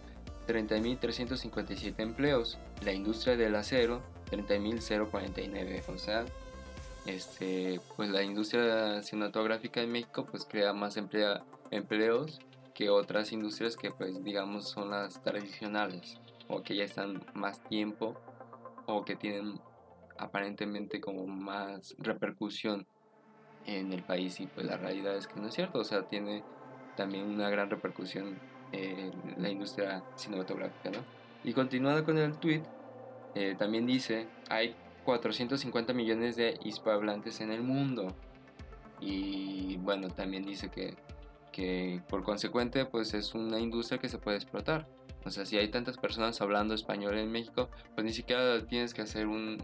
30.357 0.46 1.94
empleos, 1.96 2.58
la 2.84 2.92
industria 2.92 3.38
del 3.38 3.54
acero 3.54 4.02
30.049, 4.30 5.82
o 5.88 5.96
sea, 5.96 6.26
este, 7.06 7.80
pues 7.96 8.10
la 8.10 8.22
industria 8.22 9.00
cinematográfica 9.00 9.80
en 9.80 9.92
México 9.92 10.26
pues 10.30 10.44
crea 10.44 10.74
más 10.74 10.98
empleos 10.98 12.38
que 12.74 12.90
otras 12.90 13.32
industrias 13.32 13.76
que 13.76 13.92
pues 13.92 14.22
digamos 14.22 14.68
son 14.68 14.90
las 14.90 15.22
tradicionales 15.22 16.18
o 16.48 16.62
que 16.62 16.76
ya 16.76 16.84
están 16.84 17.24
más 17.32 17.64
tiempo 17.64 18.14
o 18.84 19.06
que 19.06 19.16
tienen 19.16 19.58
aparentemente 20.18 21.00
como 21.00 21.26
más 21.26 21.94
repercusión 21.98 22.86
en 23.66 23.92
el 23.92 24.02
país 24.02 24.40
y 24.40 24.46
pues 24.46 24.66
la 24.66 24.76
realidad 24.76 25.16
es 25.16 25.26
que 25.26 25.40
no 25.40 25.48
es 25.48 25.54
cierto, 25.54 25.78
o 25.78 25.84
sea, 25.84 26.02
tiene 26.02 26.42
también 26.96 27.24
una 27.24 27.48
gran 27.48 27.70
repercusión 27.70 28.38
en 28.72 29.12
la 29.36 29.48
industria 29.48 30.02
cinematográfica. 30.16 30.90
¿no? 30.90 31.04
Y 31.44 31.52
continuando 31.52 32.04
con 32.04 32.18
el 32.18 32.36
tweet, 32.38 32.62
eh, 33.34 33.54
también 33.58 33.86
dice, 33.86 34.28
hay 34.48 34.74
450 35.04 35.92
millones 35.92 36.36
de 36.36 36.58
hispanohablantes 36.64 37.40
en 37.40 37.50
el 37.50 37.62
mundo. 37.62 38.08
Y 39.00 39.76
bueno, 39.78 40.08
también 40.08 40.44
dice 40.44 40.70
que, 40.70 40.96
que 41.50 42.00
por 42.08 42.22
consecuente 42.22 42.84
pues 42.86 43.14
es 43.14 43.34
una 43.34 43.58
industria 43.58 43.98
que 43.98 44.08
se 44.08 44.18
puede 44.18 44.36
explotar. 44.36 44.86
O 45.24 45.30
sea, 45.30 45.44
si 45.44 45.56
hay 45.56 45.68
tantas 45.68 45.98
personas 45.98 46.40
hablando 46.40 46.74
español 46.74 47.16
en 47.18 47.30
México, 47.30 47.68
pues 47.94 48.04
ni 48.04 48.12
siquiera 48.12 48.64
tienes 48.66 48.92
que 48.94 49.02
hacer 49.02 49.26
un 49.26 49.58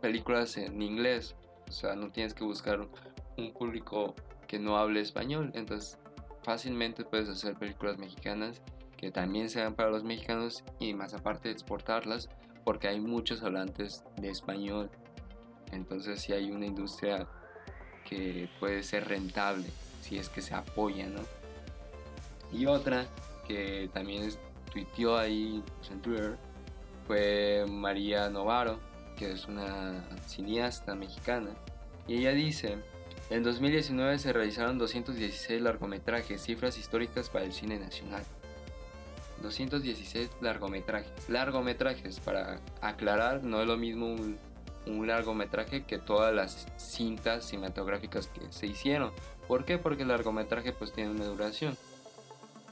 películas 0.00 0.56
en 0.56 0.80
inglés. 0.82 1.34
O 1.68 1.72
sea, 1.72 1.94
no 1.94 2.10
tienes 2.10 2.34
que 2.34 2.44
buscar 2.44 2.80
un 3.36 3.52
público 3.52 4.14
que 4.48 4.58
no 4.58 4.76
hable 4.76 5.00
español. 5.00 5.52
Entonces, 5.54 5.98
fácilmente 6.42 7.04
puedes 7.04 7.28
hacer 7.28 7.54
películas 7.54 7.98
mexicanas 7.98 8.60
que 8.96 9.10
también 9.10 9.48
sean 9.48 9.74
para 9.74 9.90
los 9.90 10.04
mexicanos 10.04 10.62
y 10.78 10.92
más 10.92 11.14
aparte 11.14 11.50
exportarlas 11.50 12.28
porque 12.64 12.88
hay 12.88 13.00
muchos 13.00 13.42
hablantes 13.42 14.04
de 14.16 14.28
español. 14.28 14.90
Entonces 15.72 16.20
si 16.20 16.32
hay 16.32 16.50
una 16.50 16.66
industria 16.66 17.26
que 18.08 18.48
puede 18.58 18.82
ser 18.82 19.08
rentable 19.08 19.66
si 20.02 20.18
es 20.18 20.28
que 20.28 20.42
se 20.42 20.54
apoya, 20.54 21.06
¿no? 21.06 21.20
Y 22.52 22.66
otra 22.66 23.06
que 23.46 23.88
también 23.92 24.28
tuiteó 24.72 25.16
ahí 25.16 25.62
en 25.90 26.02
Twitter 26.02 26.36
fue 27.06 27.64
María 27.68 28.28
Novaro, 28.28 28.78
que 29.20 29.32
es 29.32 29.46
una 29.46 30.02
cineasta 30.26 30.94
mexicana. 30.94 31.50
Y 32.08 32.16
ella 32.16 32.32
dice, 32.32 32.78
en 33.28 33.42
2019 33.42 34.18
se 34.18 34.32
realizaron 34.32 34.78
216 34.78 35.60
largometrajes, 35.60 36.42
cifras 36.42 36.78
históricas 36.78 37.28
para 37.28 37.44
el 37.44 37.52
cine 37.52 37.78
nacional. 37.78 38.22
216 39.42 40.30
largometrajes. 40.40 41.28
Largometrajes, 41.28 42.18
para 42.20 42.60
aclarar, 42.80 43.44
no 43.44 43.60
es 43.60 43.68
lo 43.68 43.76
mismo 43.76 44.06
un, 44.06 44.38
largometraje 45.06 45.84
que 45.84 45.98
todas 45.98 46.34
las 46.34 46.66
cintas 46.78 47.46
cinematográficas 47.46 48.26
que 48.26 48.40
se 48.50 48.66
hicieron. 48.66 49.12
¿Por 49.46 49.66
qué? 49.66 49.76
Porque 49.76 50.02
el 50.02 50.08
largometraje 50.08 50.72
pues 50.72 50.92
tiene 50.92 51.10
una 51.10 51.26
duración. 51.26 51.76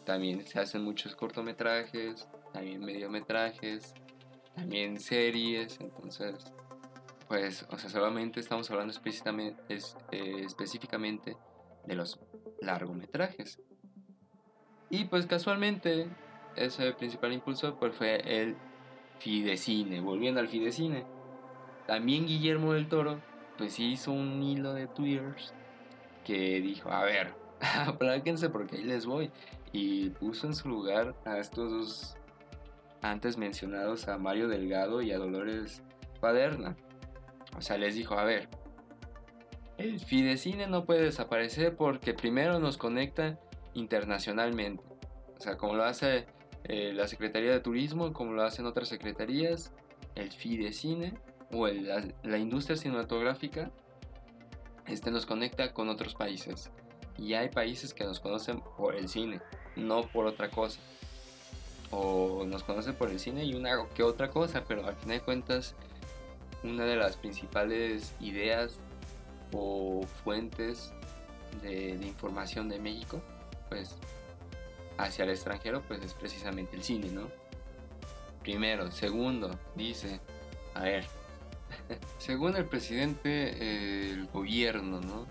También 0.07 0.47
se 0.47 0.59
hacen 0.59 0.83
muchos 0.83 1.15
cortometrajes, 1.15 2.27
también 2.55 2.83
mediometrajes, 2.83 3.93
también 4.59 4.99
series, 4.99 5.81
entonces 5.81 6.53
pues, 7.29 7.67
o 7.71 7.79
sea, 7.79 7.91
solamente 7.91 8.41
estamos 8.41 8.71
hablando 8.71 8.95
es, 9.69 9.97
eh, 10.11 10.43
específicamente 10.45 11.37
de 11.85 11.95
los 11.95 12.19
largometrajes. 12.63 13.61
Y 14.91 15.05
pues 15.05 15.27
casualmente 15.27 16.09
ese 16.57 16.93
principal 16.93 17.33
impulso 17.35 17.77
pues, 17.79 17.95
fue 17.95 18.23
el 18.25 18.57
Fidecine, 19.19 20.01
volviendo 20.01 20.41
al 20.41 20.49
Fidecine. 20.49 21.05
También 21.87 22.27
Guillermo 22.27 22.73
del 22.73 22.89
Toro 22.89 23.21
pues 23.59 23.79
hizo 23.79 24.13
un 24.13 24.43
hilo 24.43 24.73
de 24.73 24.87
Twitter 24.87 25.35
que 26.25 26.61
dijo, 26.61 26.91
a 26.91 27.03
ver, 27.05 27.35
apláquense 27.87 28.49
porque 28.49 28.77
ahí 28.77 28.85
les 28.85 29.05
voy. 29.05 29.31
Y 29.73 30.11
puso 30.11 30.47
en 30.47 30.55
su 30.55 30.69
lugar 30.71 31.15
a 31.27 31.39
estos 31.39 31.71
dos 31.71 32.18
antes 33.03 33.37
mencionados, 33.37 34.09
a 34.09 34.19
Mario 34.19 34.49
Delgado 34.49 35.03
y 35.03 35.13
a 35.13 35.19
Dolores 35.19 35.83
Paderna. 36.21 36.77
O 37.57 37.63
sea, 37.63 37.79
les 37.79 37.95
dijo, 37.95 38.15
a 38.15 38.25
ver, 38.25 38.49
el 39.79 40.01
Fidecine 40.01 40.67
no 40.67 40.85
puede 40.85 41.05
desaparecer 41.05 41.77
porque 41.77 42.13
primero 42.13 42.59
nos 42.59 42.77
conecta 42.77 43.39
internacionalmente. 43.75 44.83
O 45.39 45.41
sea, 45.41 45.57
como 45.57 45.75
lo 45.75 45.85
hace 45.85 46.27
eh, 46.65 46.93
la 46.93 47.07
Secretaría 47.07 47.53
de 47.53 47.61
Turismo, 47.61 48.13
como 48.13 48.33
lo 48.33 48.43
hacen 48.43 48.67
otras 48.67 48.89
secretarías, 48.89 49.73
el 50.17 50.33
Fidecine 50.33 51.15
o 51.53 51.67
la, 51.67 52.39
industria 52.39 52.77
cinematográfica 52.77 53.71
este 54.87 55.11
nos 55.11 55.27
conecta 55.27 55.73
con 55.73 55.89
otros 55.89 56.15
países. 56.15 56.71
Y 57.17 57.35
hay 57.35 57.49
países 57.49 57.95
que 57.95 58.05
nos 58.05 58.21
conocen 58.21 58.61
por 58.77 58.95
el 58.95 59.09
cine, 59.09 59.41
no 59.77 60.03
por 60.03 60.27
otra 60.27 60.51
cosa. 60.51 60.81
O 61.91 62.45
nos 62.47 62.63
conocen 62.65 62.95
por 62.95 63.11
el 63.11 63.19
cine 63.19 63.45
y 63.45 63.55
una 63.55 63.71
que 63.95 64.03
otra 64.03 64.31
cosa, 64.31 64.65
pero 64.67 64.87
al 64.87 64.95
final 64.97 65.19
de 65.19 65.25
cuentas, 65.25 65.75
una 66.63 66.85
de 66.85 66.97
las 66.97 67.17
principales 67.17 68.15
ideas 68.21 68.79
o 69.53 70.03
fuentes 70.23 70.93
de, 71.63 71.97
de 71.97 72.07
información 72.07 72.69
de 72.69 72.79
México, 72.79 73.23
pues 73.69 73.97
hacia 74.99 75.25
el 75.25 75.31
extranjero, 75.31 75.83
pues 75.83 76.03
es 76.03 76.13
precisamente 76.13 76.77
el 76.77 76.83
cine, 76.83 77.11
¿no? 77.11 77.29
Primero, 78.43 78.91
segundo, 78.91 79.59
dice, 79.75 80.21
a 80.75 80.83
ver, 80.83 81.07
según 82.19 82.57
el 82.57 82.65
presidente, 82.65 84.11
el 84.11 84.27
gobierno, 84.27 85.01
¿no? 85.01 85.27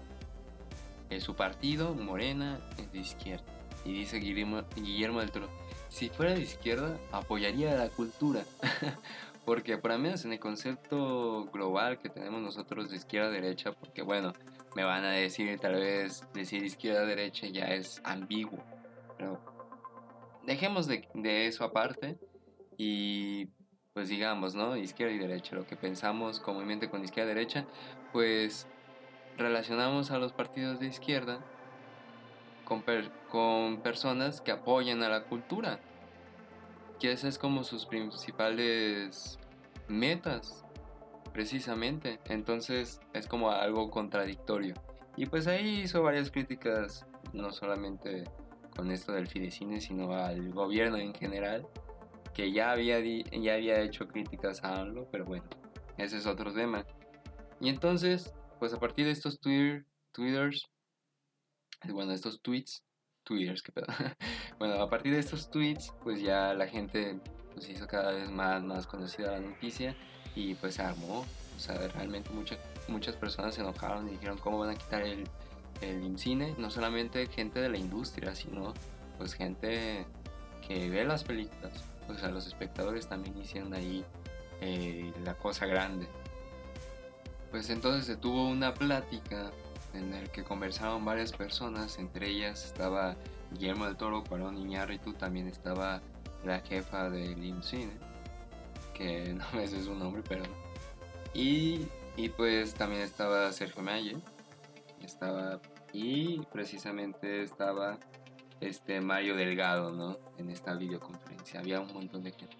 Eh, 1.09 1.21
su 1.21 1.35
partido, 1.35 1.93
Morena, 1.93 2.59
es 2.77 2.91
de 2.91 2.99
izquierda. 2.99 3.45
Y 3.85 3.93
dice 3.93 4.17
Guillermo, 4.17 4.63
Guillermo 4.75 5.19
del 5.19 5.31
Toro, 5.31 5.49
si 5.89 6.09
fuera 6.09 6.33
de 6.33 6.41
izquierda, 6.41 6.97
apoyaría 7.11 7.75
la 7.75 7.89
cultura. 7.89 8.43
porque 9.47 9.77
por 9.77 9.91
lo 9.91 9.97
menos 9.97 10.25
en 10.25 10.33
el 10.33 10.41
concepto 10.41 11.45
global 11.53 11.99
que 11.99 12.09
tenemos 12.09 12.41
nosotros 12.41 12.89
de 12.89 12.97
izquierda-derecha, 12.97 13.71
porque 13.71 14.01
bueno, 14.01 14.33
me 14.75 14.83
van 14.83 15.05
a 15.05 15.11
decir 15.11 15.57
tal 15.57 15.75
vez 15.75 16.25
decir 16.33 16.65
izquierda-derecha 16.65 17.47
ya 17.47 17.67
es 17.67 18.01
ambiguo. 18.03 18.61
Pero 19.17 19.39
dejemos 20.45 20.85
de, 20.85 21.47
eso 21.47 21.63
aparte 21.63 22.17
y 22.77 23.47
pues 23.93 24.09
digamos, 24.09 24.53
¿no? 24.53 24.75
Izquierda 24.75 25.13
y 25.13 25.17
derecha, 25.17 25.55
lo 25.55 25.65
que 25.65 25.77
pensamos 25.77 26.41
comúnmente 26.41 26.89
con 26.89 27.05
izquierda 27.05 27.33
derecha, 27.33 27.65
pues 28.11 28.67
relacionamos 29.37 30.11
a 30.11 30.17
los 30.17 30.33
partidos 30.33 30.81
de 30.81 30.87
izquierda 30.87 31.39
con, 32.67 32.83
con 33.29 33.81
personas 33.81 34.41
que 34.41 34.51
apoyan 34.51 35.01
a 35.01 35.07
la 35.07 35.23
cultura, 35.23 35.79
que 36.99 37.13
esa 37.13 37.29
es 37.29 37.37
como 37.37 37.63
sus 37.63 37.85
principales 37.85 39.39
metas, 39.87 40.65
precisamente. 41.31 42.19
Entonces 42.25 42.99
es 43.13 43.27
como 43.27 43.51
algo 43.51 43.89
contradictorio. 43.89 44.75
Y 45.15 45.27
pues 45.27 45.47
ahí 45.47 45.81
hizo 45.81 46.03
varias 46.03 46.29
críticas, 46.29 47.05
no 47.31 47.51
solamente 47.51 48.25
con 48.75 48.91
esto 48.91 49.13
del 49.13 49.27
Fidecine, 49.27 49.79
sino 49.79 50.13
al 50.13 50.51
gobierno 50.51 50.97
en 50.97 51.13
general 51.13 51.65
que 52.33 52.51
ya 52.51 52.71
había, 52.71 52.99
ya 52.99 53.53
había 53.55 53.79
hecho 53.79 54.07
críticas 54.07 54.63
a 54.63 54.81
AMLO, 54.81 55.07
pero 55.09 55.25
bueno, 55.25 55.45
ese 55.97 56.17
es 56.17 56.27
otro 56.27 56.53
tema. 56.53 56.85
Y 57.59 57.69
entonces, 57.69 58.33
pues 58.59 58.73
a 58.73 58.79
partir 58.79 59.05
de 59.05 59.11
estos 59.11 59.39
Twitter, 59.39 59.85
Twitters, 60.11 60.69
bueno, 61.89 62.11
estos 62.13 62.41
tweets, 62.41 62.83
Twitters, 63.23 63.61
qué 63.61 63.71
pedo. 63.71 63.87
bueno, 64.59 64.75
a 64.75 64.89
partir 64.89 65.13
de 65.13 65.19
estos 65.19 65.51
tweets, 65.51 65.93
pues 66.03 66.21
ya 66.21 66.53
la 66.53 66.67
gente 66.67 67.19
pues 67.53 67.69
hizo 67.69 67.87
cada 67.87 68.11
vez 68.11 68.29
más, 68.29 68.63
más 68.63 68.87
conocida 68.87 69.31
la 69.31 69.39
noticia 69.39 69.95
y 70.35 70.55
pues 70.55 70.75
se 70.75 70.81
armó. 70.81 71.25
O 71.55 71.59
sea, 71.59 71.75
realmente 71.89 72.29
muchas 72.29 72.59
muchas 72.87 73.15
personas 73.15 73.55
se 73.55 73.61
enojaron 73.61 74.07
y 74.07 74.11
dijeron 74.11 74.37
cómo 74.37 74.59
van 74.59 74.69
a 74.69 74.75
quitar 74.75 75.01
el, 75.01 75.27
el. 75.81 76.55
No 76.57 76.69
solamente 76.69 77.27
gente 77.27 77.59
de 77.59 77.69
la 77.69 77.77
industria, 77.77 78.35
sino 78.35 78.73
pues 79.17 79.33
gente 79.33 80.05
que 80.67 80.89
ve 80.89 81.05
las 81.05 81.23
películas 81.23 81.83
pues 82.05 82.23
a 82.23 82.29
los 82.29 82.47
espectadores 82.47 83.07
también 83.07 83.37
hicieron 83.37 83.73
ahí 83.73 84.05
eh, 84.61 85.11
la 85.23 85.35
cosa 85.35 85.65
grande. 85.65 86.07
Pues 87.51 87.69
entonces 87.69 88.05
se 88.05 88.15
tuvo 88.15 88.47
una 88.47 88.73
plática 88.73 89.51
en 89.93 90.11
la 90.11 90.23
que 90.31 90.43
conversaron 90.43 91.03
varias 91.05 91.31
personas, 91.31 91.97
entre 91.99 92.29
ellas 92.29 92.65
estaba 92.65 93.15
Guillermo 93.51 93.85
del 93.85 93.97
Toro, 93.97 94.23
Cuarón 94.23 94.57
Iñárritu, 94.57 95.13
también 95.13 95.47
estaba 95.47 96.01
la 96.43 96.59
jefa 96.59 97.09
del 97.09 97.43
IMCINE, 97.43 97.91
que 98.93 99.33
no 99.37 99.45
me 99.53 99.67
sé 99.67 99.83
su 99.83 99.95
nombre, 99.95 100.23
pero... 100.27 100.43
Y, 101.33 101.87
y 102.15 102.29
pues 102.29 102.73
también 102.73 103.01
estaba 103.01 103.51
Sergio 103.51 103.81
Mayer, 103.81 104.17
estaba... 105.03 105.59
Y 105.93 106.41
precisamente 106.51 107.43
estaba 107.43 107.97
este 108.59 109.01
Mario 109.01 109.35
Delgado, 109.35 109.91
¿no? 109.91 110.17
En 110.37 110.49
esta 110.49 110.73
videoconferencia. 110.73 111.59
Había 111.59 111.79
un 111.79 111.93
montón 111.93 112.23
de 112.23 112.31
gente. 112.31 112.55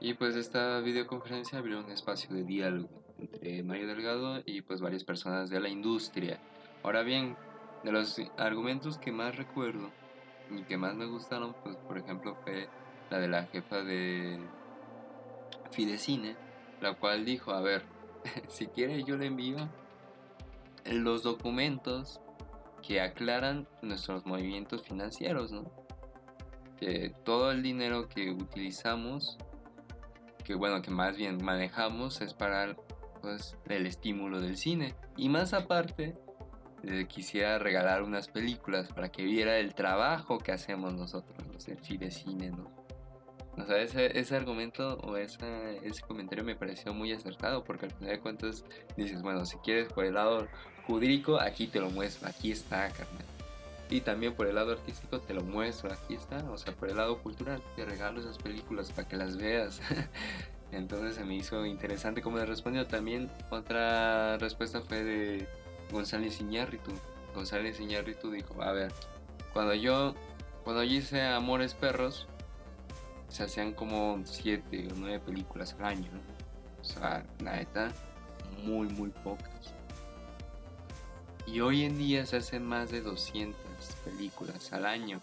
Y 0.00 0.14
pues 0.14 0.36
esta 0.36 0.80
videoconferencia 0.80 1.58
abrió 1.58 1.80
un 1.80 1.90
espacio 1.90 2.34
de 2.34 2.44
diálogo 2.44 3.03
entre 3.18 3.62
Mario 3.62 3.86
Delgado 3.86 4.42
y 4.44 4.62
pues 4.62 4.80
varias 4.80 5.04
personas 5.04 5.50
de 5.50 5.60
la 5.60 5.68
industria. 5.68 6.38
Ahora 6.82 7.02
bien, 7.02 7.36
de 7.82 7.92
los 7.92 8.20
argumentos 8.36 8.98
que 8.98 9.12
más 9.12 9.36
recuerdo 9.36 9.90
y 10.50 10.62
que 10.62 10.76
más 10.76 10.94
me 10.94 11.06
gustaron, 11.06 11.54
pues 11.62 11.76
por 11.76 11.98
ejemplo 11.98 12.36
fue 12.42 12.68
la 13.10 13.18
de 13.18 13.28
la 13.28 13.44
jefa 13.46 13.82
de 13.82 14.38
Fidecine, 15.70 16.36
la 16.80 16.94
cual 16.94 17.24
dijo, 17.24 17.52
a 17.52 17.60
ver, 17.60 17.82
si 18.48 18.66
quiere 18.66 19.04
yo 19.04 19.16
le 19.16 19.26
envío 19.26 19.56
los 20.90 21.22
documentos 21.22 22.20
que 22.86 23.00
aclaran 23.00 23.66
nuestros 23.82 24.26
movimientos 24.26 24.82
financieros, 24.82 25.52
¿no? 25.52 25.64
Que 26.78 27.14
todo 27.24 27.50
el 27.50 27.62
dinero 27.62 28.08
que 28.08 28.30
utilizamos, 28.30 29.38
que 30.44 30.54
bueno, 30.54 30.82
que 30.82 30.90
más 30.90 31.16
bien 31.16 31.42
manejamos 31.42 32.20
es 32.20 32.34
para 32.34 32.76
pues 33.24 33.56
el 33.68 33.86
estímulo 33.86 34.40
del 34.40 34.56
cine. 34.56 34.94
Y 35.16 35.28
más 35.28 35.54
aparte, 35.54 36.14
le 36.82 37.06
quisiera 37.08 37.58
regalar 37.58 38.02
unas 38.02 38.28
películas 38.28 38.92
para 38.92 39.10
que 39.10 39.24
viera 39.24 39.56
el 39.58 39.74
trabajo 39.74 40.38
que 40.38 40.52
hacemos 40.52 40.92
nosotros, 40.92 41.36
los 41.52 41.66
del 41.66 42.12
cine, 42.12 42.50
¿no? 42.50 42.70
O 43.56 43.64
sea, 43.64 43.80
ese, 43.80 44.18
ese 44.18 44.36
argumento 44.36 44.98
o 44.98 45.16
esa, 45.16 45.70
ese 45.70 46.02
comentario 46.02 46.44
me 46.44 46.56
pareció 46.56 46.92
muy 46.92 47.12
acertado 47.12 47.62
porque 47.64 47.86
al 47.86 47.92
final 47.92 48.10
de 48.10 48.20
cuentas 48.20 48.64
dices, 48.96 49.22
bueno, 49.22 49.46
si 49.46 49.56
quieres 49.58 49.92
por 49.92 50.04
el 50.04 50.14
lado 50.14 50.48
jurídico, 50.86 51.40
aquí 51.40 51.68
te 51.68 51.80
lo 51.80 51.88
muestro, 51.90 52.28
aquí 52.28 52.50
está, 52.50 52.88
carnal. 52.90 53.24
Y 53.88 54.00
también 54.00 54.34
por 54.34 54.48
el 54.48 54.56
lado 54.56 54.72
artístico 54.72 55.20
te 55.20 55.34
lo 55.34 55.42
muestro, 55.42 55.92
aquí 55.92 56.14
está. 56.14 56.38
O 56.50 56.58
sea, 56.58 56.74
por 56.74 56.90
el 56.90 56.96
lado 56.96 57.22
cultural, 57.22 57.62
te 57.76 57.84
regalo 57.84 58.20
esas 58.20 58.38
películas 58.38 58.90
para 58.90 59.06
que 59.06 59.16
las 59.16 59.36
veas. 59.36 59.80
Entonces 60.76 61.14
se 61.14 61.24
me 61.24 61.34
hizo 61.34 61.64
interesante 61.64 62.20
cómo 62.20 62.38
le 62.38 62.46
respondió. 62.46 62.86
También 62.86 63.30
otra 63.50 64.36
respuesta 64.38 64.80
fue 64.80 65.04
de 65.04 65.48
González 65.90 66.40
Iñárritu. 66.40 66.92
González 67.34 67.80
Iñárritu 67.80 68.30
dijo, 68.30 68.62
a 68.62 68.72
ver, 68.72 68.92
cuando 69.52 69.74
yo, 69.74 70.14
cuando 70.64 70.82
yo 70.82 70.94
hice 70.94 71.22
Amores 71.22 71.74
Perros, 71.74 72.26
se 73.28 73.44
hacían 73.44 73.72
como 73.72 74.20
7 74.24 74.88
o 74.90 74.94
9 74.96 75.20
películas 75.20 75.74
al 75.78 75.86
año. 75.86 76.10
O 76.80 76.84
sea, 76.84 77.24
la 77.40 77.56
neta, 77.56 77.92
muy, 78.62 78.88
muy 78.88 79.10
pocas. 79.10 79.74
Y 81.46 81.60
hoy 81.60 81.84
en 81.84 81.98
día 81.98 82.26
se 82.26 82.38
hacen 82.38 82.64
más 82.64 82.90
de 82.90 83.00
200 83.00 83.56
películas 84.04 84.72
al 84.72 84.86
año. 84.86 85.20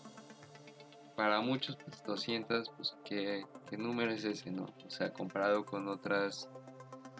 Para 1.21 1.39
muchos, 1.39 1.75
pues 1.75 2.03
200, 2.03 2.71
pues 2.75 2.97
¿qué, 3.05 3.45
número 3.77 4.11
es 4.11 4.25
ese, 4.25 4.49
no? 4.49 4.73
O 4.83 4.89
sea, 4.89 5.13
comparado 5.13 5.63
con 5.63 5.87
otras, 5.87 6.49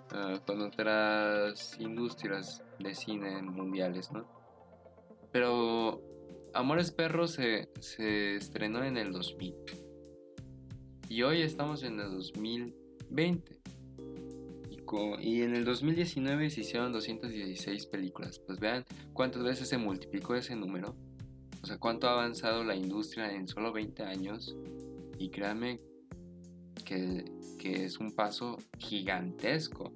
ah, 0.10 0.42
con 0.44 0.60
otras 0.60 1.80
industrias 1.80 2.64
de 2.80 2.96
cine 2.96 3.44
mundiales, 3.44 4.12
¿no? 4.12 4.26
Pero 5.32 6.02
Amores 6.56 6.90
Perros 6.90 7.34
se, 7.34 7.70
se 7.80 8.38
estrenó 8.38 8.84
en 8.84 8.98
el 8.98 9.12
2000. 9.12 9.54
Y 11.08 11.22
hoy 11.22 11.44
estamos 11.44 11.84
en 11.84 12.00
el 12.00 12.10
2020 12.10 13.62
y 15.20 15.42
en 15.44 15.56
el 15.56 15.64
2019 15.64 16.50
se 16.50 16.62
hicieron 16.62 16.92
216 16.92 17.86
películas. 17.86 18.40
Pues 18.40 18.60
vean 18.60 18.84
cuántas 19.14 19.44
veces 19.44 19.70
se 19.70 19.78
multiplicó 19.78 20.34
ese 20.34 20.56
número. 20.56 20.96
O 21.62 21.66
sea, 21.66 21.78
cuánto 21.78 22.08
ha 22.08 22.14
avanzado 22.14 22.64
la 22.64 22.76
industria 22.76 23.32
en 23.32 23.48
solo 23.48 23.72
20 23.72 24.04
años. 24.04 24.56
Y 25.18 25.30
créanme 25.30 25.80
que, 26.84 27.26
que 27.60 27.86
es 27.86 28.00
un 28.00 28.16
paso 28.16 28.58
gigantesco. 28.80 29.94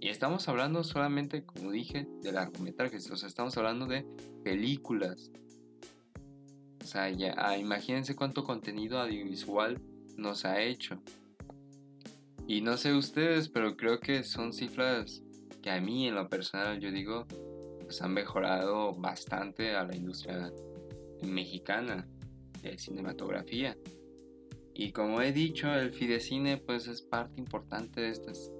Y 0.00 0.08
estamos 0.08 0.48
hablando 0.48 0.84
solamente, 0.84 1.44
como 1.44 1.70
dije, 1.70 2.06
de 2.22 2.32
largometrajes, 2.32 3.10
o 3.10 3.16
sea, 3.16 3.28
estamos 3.28 3.56
hablando 3.56 3.86
de 3.86 4.06
películas. 4.44 5.30
O 6.82 6.86
sea, 6.86 7.10
ya, 7.10 7.34
ah, 7.38 7.56
imagínense 7.56 8.14
cuánto 8.14 8.44
contenido 8.44 9.00
audiovisual 9.00 9.80
nos 10.16 10.44
ha 10.44 10.60
hecho. 10.60 11.00
Y 12.46 12.60
no 12.60 12.76
sé 12.76 12.92
ustedes, 12.94 13.48
pero 13.48 13.76
creo 13.76 13.98
que 13.98 14.22
son 14.22 14.52
cifras 14.52 15.22
que 15.62 15.70
a 15.70 15.80
mí 15.80 16.06
en 16.06 16.14
lo 16.14 16.28
personal 16.28 16.78
yo 16.78 16.92
digo, 16.92 17.26
pues 17.82 18.00
han 18.02 18.14
mejorado 18.14 18.94
bastante 18.94 19.74
a 19.74 19.82
la 19.84 19.96
industria 19.96 20.52
mexicana 21.22 22.08
de 22.62 22.78
cinematografía. 22.78 23.76
Y 24.74 24.92
como 24.92 25.22
he 25.22 25.32
dicho, 25.32 25.72
el 25.72 25.92
Fidecine 25.92 26.58
pues 26.58 26.86
es 26.86 27.00
parte 27.02 27.40
importante 27.40 28.02
de, 28.02 28.10
estas, 28.10 28.52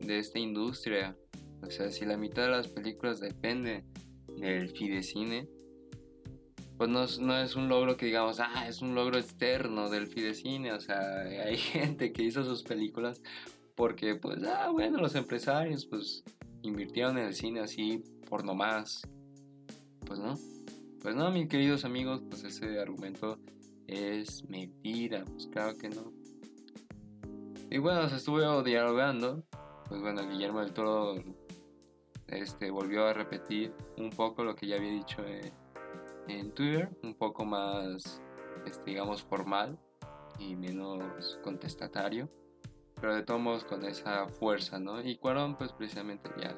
de 0.00 0.18
esta 0.18 0.38
industria. 0.38 1.16
O 1.62 1.70
sea, 1.70 1.90
si 1.90 2.06
la 2.06 2.16
mitad 2.16 2.44
de 2.44 2.50
las 2.50 2.68
películas 2.68 3.20
depende 3.20 3.84
del 4.38 4.70
Fidecine, 4.70 5.46
pues 6.78 6.88
no, 6.88 7.04
no, 7.20 7.38
es 7.38 7.56
un 7.56 7.68
logro 7.68 7.96
que 7.96 8.06
digamos, 8.06 8.38
ah, 8.40 8.66
es 8.68 8.80
un 8.80 8.94
logro 8.94 9.18
externo 9.18 9.90
del 9.90 10.06
Fidecine. 10.06 10.72
O 10.72 10.80
sea, 10.80 11.20
hay 11.44 11.56
gente 11.56 12.12
que 12.12 12.22
hizo 12.22 12.44
sus 12.44 12.62
películas 12.62 13.20
porque, 13.74 14.14
pues, 14.16 14.42
ah, 14.44 14.70
bueno, 14.70 14.98
los 14.98 15.14
empresarios, 15.14 15.86
pues, 15.86 16.24
invirtieron 16.62 17.18
en 17.18 17.26
el 17.26 17.34
cine 17.34 17.60
así 17.60 18.02
por 18.28 18.44
nomás. 18.44 19.02
Pues 20.06 20.18
no. 20.18 20.36
Pues 21.02 21.14
no, 21.14 21.30
mis 21.30 21.48
queridos 21.48 21.84
amigos, 21.84 22.22
pues 22.28 22.44
ese 22.44 22.80
argumento 22.80 23.38
es 23.86 24.48
mentira. 24.48 25.24
Pues 25.24 25.46
claro 25.46 25.76
que 25.76 25.88
no. 25.88 26.12
Y 27.70 27.78
bueno, 27.78 28.08
se 28.08 28.16
estuvo 28.16 28.62
dialogando. 28.62 29.44
Pues 29.88 30.00
bueno, 30.00 30.28
Guillermo 30.28 30.60
del 30.60 30.72
Toro 30.72 31.14
este, 32.26 32.70
volvió 32.70 33.06
a 33.06 33.12
repetir 33.12 33.72
un 33.96 34.10
poco 34.10 34.44
lo 34.44 34.54
que 34.54 34.66
ya 34.66 34.76
había 34.76 34.90
dicho 34.90 35.24
en 36.26 36.52
Twitter, 36.52 36.90
un 37.02 37.14
poco 37.14 37.44
más, 37.44 38.20
este, 38.66 38.90
digamos, 38.90 39.22
formal 39.22 39.78
y 40.38 40.54
menos 40.56 41.38
contestatario 41.42 42.28
pero 43.00 43.14
de 43.14 43.22
todos 43.22 43.40
modos 43.40 43.64
con 43.64 43.84
esa 43.84 44.28
fuerza, 44.28 44.78
¿no? 44.78 45.00
Y 45.00 45.16
Cuarón 45.16 45.56
pues 45.56 45.72
precisamente 45.72 46.30
ya 46.40 46.54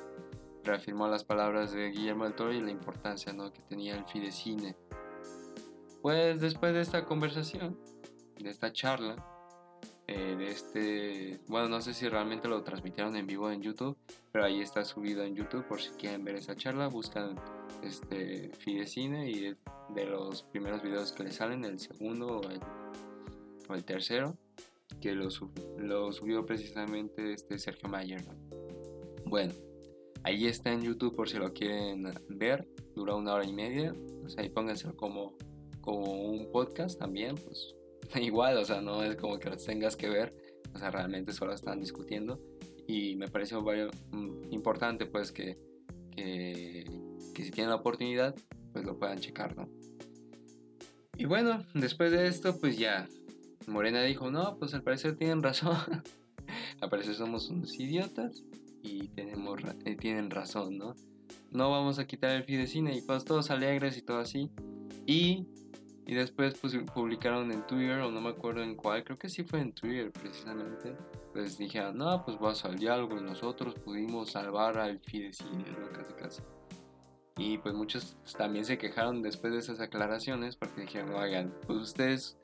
reafirmó 0.64 1.08
las 1.08 1.24
palabras 1.24 1.72
de 1.72 1.90
Guillermo 1.90 2.24
del 2.24 2.34
Toro 2.34 2.52
y 2.52 2.60
la 2.60 2.70
importancia, 2.70 3.32
¿no? 3.32 3.52
Que 3.52 3.60
tenía 3.62 3.94
el 3.96 4.04
Fidecine. 4.06 4.76
Pues 6.02 6.40
después 6.40 6.72
de 6.72 6.80
esta 6.80 7.04
conversación, 7.04 7.78
de 8.38 8.50
esta 8.50 8.72
charla, 8.72 9.16
eh, 10.06 10.34
de 10.36 10.48
este, 10.48 11.40
bueno, 11.46 11.68
no 11.68 11.80
sé 11.80 11.94
si 11.94 12.08
realmente 12.08 12.48
lo 12.48 12.62
transmitieron 12.62 13.14
en 13.16 13.26
vivo 13.26 13.50
en 13.50 13.62
YouTube, 13.62 13.96
pero 14.32 14.44
ahí 14.44 14.60
está 14.60 14.84
subido 14.84 15.22
en 15.22 15.34
YouTube 15.36 15.66
por 15.66 15.80
si 15.80 15.90
quieren 15.90 16.24
ver 16.24 16.36
esa 16.36 16.56
charla, 16.56 16.88
buscan 16.88 17.36
este 17.82 18.50
Fidecine 18.58 19.30
y 19.30 19.56
de 19.94 20.06
los 20.06 20.42
primeros 20.42 20.82
videos 20.82 21.12
que 21.12 21.24
le 21.24 21.32
salen, 21.32 21.64
el 21.64 21.78
segundo 21.78 22.40
o 23.68 23.74
el 23.74 23.84
tercero 23.84 24.36
que 25.00 25.14
lo, 25.14 25.28
lo 25.78 26.12
subió 26.12 26.44
precisamente 26.44 27.32
este 27.32 27.58
Sergio 27.58 27.88
Mayer. 27.88 28.24
Bueno, 29.26 29.52
ahí 30.24 30.46
está 30.46 30.72
en 30.72 30.82
YouTube 30.82 31.14
por 31.14 31.28
si 31.28 31.38
lo 31.38 31.52
quieren 31.52 32.12
ver, 32.28 32.66
dura 32.94 33.14
una 33.14 33.34
hora 33.34 33.44
y 33.44 33.52
media, 33.52 33.94
o 34.24 34.28
sea, 34.28 34.42
ahí 34.42 34.50
pónganse 34.50 34.92
como, 34.94 35.36
como 35.80 36.30
un 36.30 36.50
podcast 36.50 36.98
también, 36.98 37.36
pues 37.36 37.74
igual, 38.20 38.58
o 38.58 38.64
sea, 38.64 38.80
no 38.80 39.02
es 39.02 39.16
como 39.16 39.38
que 39.38 39.50
los 39.50 39.64
tengas 39.64 39.96
que 39.96 40.08
ver, 40.08 40.34
o 40.74 40.78
sea, 40.78 40.90
realmente 40.90 41.32
solo 41.32 41.52
están 41.52 41.80
discutiendo. 41.80 42.40
Y 42.86 43.14
me 43.16 43.28
pareció 43.28 43.62
mm, 43.62 44.52
importante 44.52 45.06
pues 45.06 45.30
que, 45.30 45.56
que, 46.10 46.84
que 47.34 47.44
si 47.44 47.50
tienen 47.52 47.70
la 47.70 47.76
oportunidad, 47.76 48.34
pues 48.72 48.84
lo 48.84 48.98
puedan 48.98 49.20
checar, 49.20 49.56
¿no? 49.56 49.68
Y 51.16 51.26
bueno, 51.26 51.64
después 51.74 52.10
de 52.10 52.26
esto, 52.26 52.58
pues 52.58 52.78
ya 52.78 53.06
Morena 53.66 54.02
dijo, 54.02 54.30
no, 54.30 54.56
pues 54.58 54.74
al 54.74 54.82
parecer 54.82 55.16
tienen 55.16 55.42
razón. 55.42 55.76
al 56.80 56.90
parecer 56.90 57.14
somos 57.14 57.48
unos 57.48 57.78
idiotas 57.78 58.42
y 58.82 59.08
tenemos, 59.08 59.60
eh, 59.84 59.96
tienen 59.96 60.30
razón, 60.30 60.78
¿no? 60.78 60.94
No 61.50 61.70
vamos 61.70 61.98
a 61.98 62.06
quitar 62.06 62.30
el 62.30 62.44
Fidecine 62.44 62.96
y 62.96 63.02
pues 63.02 63.24
todos 63.24 63.50
alegres 63.50 63.96
y 63.98 64.02
todo 64.02 64.18
así. 64.18 64.50
Y, 65.06 65.46
y 66.06 66.14
después 66.14 66.54
pues 66.60 66.76
publicaron 66.94 67.50
en 67.52 67.66
Twitter, 67.66 68.00
o 68.00 68.10
no 68.10 68.20
me 68.20 68.30
acuerdo 68.30 68.62
en 68.62 68.76
cuál, 68.76 69.04
creo 69.04 69.18
que 69.18 69.28
sí 69.28 69.42
fue 69.42 69.60
en 69.60 69.72
Twitter 69.72 70.12
precisamente. 70.12 70.96
Pues 71.32 71.58
dijeron, 71.58 71.98
no, 71.98 72.24
pues 72.24 72.38
va 72.38 72.52
a 72.52 72.54
salir 72.54 72.90
algo 72.90 73.18
y 73.18 73.22
nosotros 73.22 73.74
pudimos 73.74 74.30
salvar 74.32 74.78
al 74.78 75.00
Fidecine, 75.00 75.64
¿no? 75.78 75.92
Casi 75.92 76.12
casi. 76.14 76.42
Y 77.36 77.58
pues 77.58 77.74
muchos 77.74 78.16
también 78.36 78.64
se 78.64 78.76
quejaron 78.76 79.22
después 79.22 79.52
de 79.52 79.60
esas 79.60 79.80
aclaraciones 79.80 80.56
porque 80.56 80.82
dijeron, 80.82 81.14
oigan, 81.14 81.54
pues 81.66 81.78
ustedes 81.78 82.38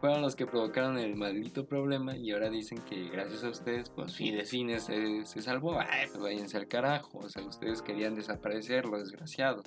fueron 0.00 0.22
los 0.22 0.36
que 0.36 0.46
provocaron 0.46 0.98
el 0.98 1.16
maldito 1.16 1.66
problema 1.66 2.16
y 2.16 2.30
ahora 2.30 2.50
dicen 2.50 2.78
que 2.82 3.08
gracias 3.08 3.44
a 3.44 3.50
ustedes, 3.50 3.90
pues 3.90 4.14
Fidecine 4.14 4.78
se, 4.80 5.24
se 5.24 5.42
salvó. 5.42 5.78
Ay, 5.78 6.06
pues 6.08 6.20
váyanse 6.20 6.56
al 6.56 6.68
carajo. 6.68 7.18
O 7.18 7.28
sea, 7.28 7.44
ustedes 7.44 7.82
querían 7.82 8.14
desaparecerlo, 8.14 8.98
desgraciado. 8.98 9.62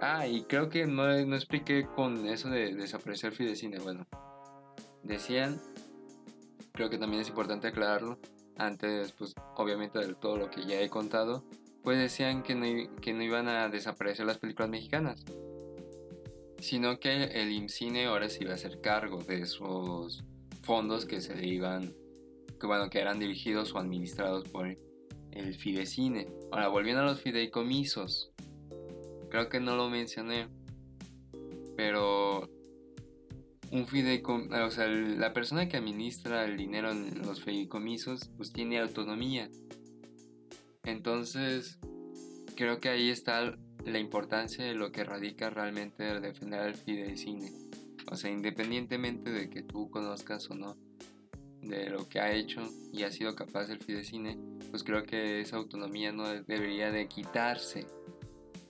Ah, 0.00 0.26
y 0.26 0.44
creo 0.44 0.68
que 0.68 0.86
no, 0.86 1.06
no 1.26 1.36
expliqué 1.36 1.86
con 1.86 2.26
eso 2.26 2.48
de 2.48 2.74
desaparecer 2.74 3.32
Fidecine. 3.32 3.78
Bueno, 3.78 4.06
decían, 5.02 5.60
creo 6.72 6.88
que 6.88 6.98
también 6.98 7.22
es 7.22 7.28
importante 7.28 7.68
aclararlo, 7.68 8.18
antes, 8.56 9.12
pues 9.12 9.34
obviamente 9.56 9.98
de 9.98 10.14
todo 10.14 10.36
lo 10.36 10.50
que 10.50 10.64
ya 10.64 10.80
he 10.80 10.88
contado, 10.88 11.44
pues 11.82 11.98
decían 11.98 12.42
que 12.42 12.54
no, 12.54 13.00
que 13.00 13.12
no 13.12 13.22
iban 13.22 13.48
a 13.48 13.68
desaparecer 13.68 14.26
las 14.26 14.38
películas 14.38 14.70
mexicanas 14.70 15.24
sino 16.58 16.98
que 16.98 17.24
el 17.24 17.52
IMCINE 17.52 18.06
ahora 18.06 18.28
se 18.28 18.44
iba 18.44 18.52
a 18.52 18.54
hacer 18.54 18.80
cargo 18.80 19.22
de 19.22 19.42
esos 19.42 20.24
fondos 20.62 21.06
que 21.06 21.20
se 21.20 21.46
iban, 21.46 21.94
que 22.60 22.66
bueno, 22.66 22.90
que 22.90 23.00
eran 23.00 23.18
dirigidos 23.18 23.74
o 23.74 23.78
administrados 23.78 24.48
por 24.48 24.66
el 24.66 25.54
Fidecine. 25.54 26.28
Ahora, 26.50 26.68
volviendo 26.68 27.02
a 27.02 27.06
los 27.06 27.20
fideicomisos, 27.20 28.32
creo 29.30 29.48
que 29.48 29.60
no 29.60 29.76
lo 29.76 29.88
mencioné, 29.88 30.48
pero 31.76 32.48
un 33.70 33.86
fideicomiso, 33.86 34.64
o 34.64 34.70
sea, 34.70 34.86
la 34.88 35.32
persona 35.32 35.68
que 35.68 35.76
administra 35.76 36.44
el 36.44 36.56
dinero 36.56 36.90
en 36.90 37.22
los 37.22 37.42
fideicomisos, 37.42 38.30
pues 38.36 38.52
tiene 38.52 38.78
autonomía. 38.78 39.48
Entonces, 40.84 41.78
creo 42.56 42.80
que 42.80 42.88
ahí 42.88 43.10
está 43.10 43.56
la 43.84 43.98
importancia 43.98 44.64
de 44.64 44.74
lo 44.74 44.92
que 44.92 45.04
radica 45.04 45.50
realmente 45.50 46.08
el 46.08 46.20
defender 46.20 46.60
al 46.60 46.74
fidecine. 46.74 47.52
O 48.10 48.16
sea, 48.16 48.30
independientemente 48.30 49.30
de 49.30 49.50
que 49.50 49.62
tú 49.62 49.90
conozcas 49.90 50.48
o 50.50 50.54
no 50.54 50.76
de 51.62 51.90
lo 51.90 52.08
que 52.08 52.20
ha 52.20 52.32
hecho 52.32 52.62
y 52.92 53.02
ha 53.02 53.10
sido 53.10 53.34
capaz 53.34 53.68
el 53.70 53.80
fidecine, 53.80 54.38
pues 54.70 54.84
creo 54.84 55.04
que 55.04 55.40
esa 55.40 55.56
autonomía 55.56 56.12
no 56.12 56.28
debería 56.28 56.90
de 56.90 57.08
quitarse. 57.08 57.86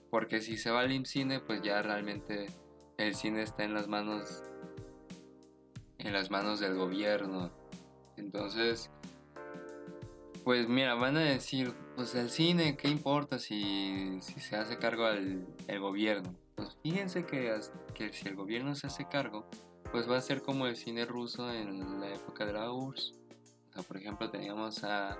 Porque 0.09 0.41
si 0.41 0.57
se 0.57 0.71
va 0.71 0.81
al 0.81 0.91
IMCINE, 0.91 1.39
pues 1.39 1.61
ya 1.61 1.81
realmente 1.81 2.47
el 2.97 3.15
cine 3.15 3.43
está 3.43 3.63
en 3.63 3.73
las 3.73 3.87
manos 3.87 4.43
en 5.99 6.13
las 6.13 6.31
manos 6.31 6.59
del 6.59 6.75
gobierno. 6.75 7.51
Entonces, 8.17 8.89
pues 10.43 10.67
mira, 10.67 10.95
van 10.95 11.17
a 11.17 11.21
decir, 11.21 11.73
pues 11.99 12.15
el 12.15 12.29
cine, 12.29 12.77
¿qué 12.77 12.87
importa 12.87 13.39
si, 13.39 14.21
se 14.21 14.55
hace 14.55 14.77
cargo 14.77 15.03
al, 15.03 15.45
el 15.67 15.79
gobierno? 15.81 16.33
Pues 16.55 16.77
fíjense 16.81 17.25
que, 17.25 17.53
que 17.93 18.13
si 18.13 18.29
el 18.29 18.37
gobierno 18.37 18.73
se 18.73 18.87
hace 18.87 19.09
cargo, 19.09 19.49
pues 19.91 20.09
va 20.09 20.15
a 20.15 20.21
ser 20.21 20.41
como 20.41 20.65
el 20.65 20.77
cine 20.77 21.03
ruso 21.03 21.51
en 21.51 21.99
la 21.99 22.07
época 22.07 22.45
de 22.45 22.53
la 22.53 22.71
URSS. 22.71 23.19
Por 23.85 23.97
ejemplo, 23.97 24.29
teníamos 24.31 24.81
a, 24.85 25.11
a 25.11 25.17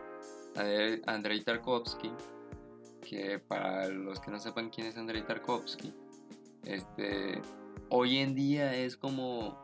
Andrei 1.08 1.44
Tarkovsky, 1.44 2.14
que 3.02 3.40
para 3.40 3.90
los 3.90 4.22
que 4.22 4.32
no 4.32 4.40
sepan 4.40 4.70
quién 4.70 4.88
es 4.88 4.96
Andrei 4.96 5.24
Tarkovsky, 5.24 5.94
este, 6.64 7.42
hoy 7.90 8.20
en 8.20 8.36
día 8.36 8.74
es 8.74 8.96
como, 8.96 9.60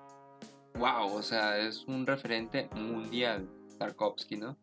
wow, 0.78 1.14
o 1.14 1.22
sea, 1.22 1.60
es 1.60 1.86
un 1.86 2.06
referente 2.06 2.70
mundial 2.76 3.50
Tarkovsky, 3.80 4.36
¿no? 4.36 4.58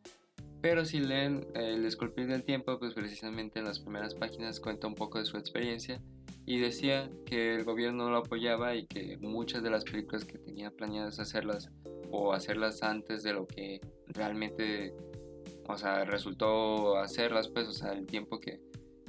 Pero 0.62 0.84
si 0.84 1.00
leen 1.00 1.44
El 1.54 1.84
esculpir 1.84 2.28
del 2.28 2.44
tiempo, 2.44 2.78
pues 2.78 2.94
precisamente 2.94 3.58
en 3.58 3.64
las 3.64 3.80
primeras 3.80 4.14
páginas 4.14 4.60
cuenta 4.60 4.86
un 4.86 4.94
poco 4.94 5.18
de 5.18 5.24
su 5.24 5.36
experiencia 5.36 6.00
y 6.46 6.60
decía 6.60 7.10
que 7.26 7.54
el 7.56 7.64
gobierno 7.64 8.08
lo 8.10 8.18
apoyaba 8.18 8.74
y 8.74 8.86
que 8.86 9.18
muchas 9.18 9.62
de 9.62 9.70
las 9.70 9.84
películas 9.84 10.24
que 10.24 10.38
tenía 10.38 10.70
planeadas 10.70 11.18
hacerlas 11.18 11.68
o 12.10 12.32
hacerlas 12.32 12.82
antes 12.82 13.22
de 13.22 13.32
lo 13.32 13.46
que 13.46 13.80
realmente, 14.06 14.94
o 15.68 15.76
sea, 15.76 16.04
resultó 16.04 16.96
hacerlas, 16.96 17.48
pues, 17.48 17.68
o 17.68 17.72
sea, 17.72 17.92
el 17.92 18.06
tiempo 18.06 18.38
que, 18.38 18.60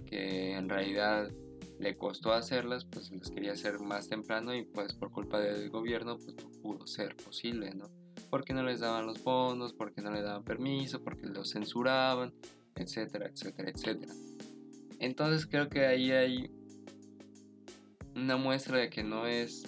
que 0.06 0.54
en 0.54 0.70
realidad 0.70 1.32
le 1.80 1.98
costó 1.98 2.34
hacerlas, 2.34 2.86
pues 2.86 3.12
las 3.12 3.30
quería 3.30 3.54
hacer 3.54 3.80
más 3.80 4.10
temprano 4.10 4.56
y 4.56 4.64
pues 4.64 4.94
por 4.94 5.12
culpa 5.12 5.40
del 5.40 5.70
gobierno, 5.70 6.18
pues 6.18 6.36
no 6.36 6.50
pudo 6.62 6.88
ser 6.88 7.16
posible, 7.16 7.74
¿no? 7.76 8.03
Porque 8.34 8.52
no 8.52 8.64
les 8.64 8.80
daban 8.80 9.06
los 9.06 9.20
fondos, 9.20 9.74
porque 9.74 10.02
no 10.02 10.10
le 10.10 10.24
daban 10.24 10.44
permiso, 10.44 11.04
porque 11.04 11.28
los 11.28 11.52
censuraban 11.52 12.34
etcétera, 12.74 13.28
etcétera, 13.28 13.70
etcétera. 13.70 14.12
Entonces 14.98 15.46
creo 15.46 15.70
que 15.70 15.86
ahí 15.86 16.10
hay 16.10 16.52
una 18.16 18.36
muestra 18.38 18.80
de 18.80 18.90
que 18.90 19.04
no 19.04 19.28
es 19.28 19.62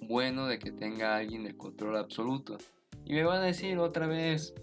bueno 0.00 0.46
de 0.46 0.58
que 0.58 0.72
tenga 0.72 1.14
alguien 1.14 1.44
el 1.44 1.58
control 1.58 1.98
absoluto. 1.98 2.56
Y 3.04 3.12
me 3.12 3.22
van 3.22 3.42
a 3.42 3.44
decir 3.44 3.76
otra 3.76 4.06
vez, 4.06 4.54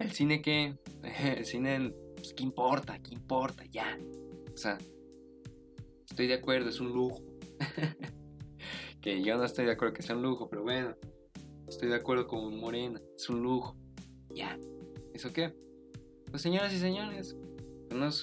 ¿el 0.00 0.10
cine 0.10 0.42
qué? 0.42 0.76
El 1.38 1.44
cine, 1.46 1.94
pues, 2.16 2.34
¿qué 2.34 2.42
importa? 2.42 2.98
¿Qué 2.98 3.14
importa? 3.14 3.64
Ya. 3.66 3.96
O 4.52 4.56
sea, 4.56 4.76
estoy 6.04 6.26
de 6.26 6.34
acuerdo, 6.34 6.70
es 6.70 6.80
un 6.80 6.88
lujo. 6.88 7.22
que 9.00 9.22
yo 9.22 9.36
no 9.36 9.44
estoy 9.44 9.66
de 9.66 9.70
acuerdo 9.70 9.94
que 9.94 10.02
sea 10.02 10.16
un 10.16 10.22
lujo, 10.22 10.48
pero 10.50 10.64
bueno, 10.64 10.96
estoy 11.68 11.88
de 11.88 11.96
acuerdo 11.96 12.26
con 12.26 12.58
Morena, 12.58 13.00
es 13.16 13.28
un 13.28 13.42
lujo. 13.42 13.76
Ya. 14.34 14.58
¿Eso 15.14 15.32
qué? 15.32 15.54
Pues 16.30 16.42
señoras 16.42 16.72
y 16.74 16.78
señores, 16.78 17.36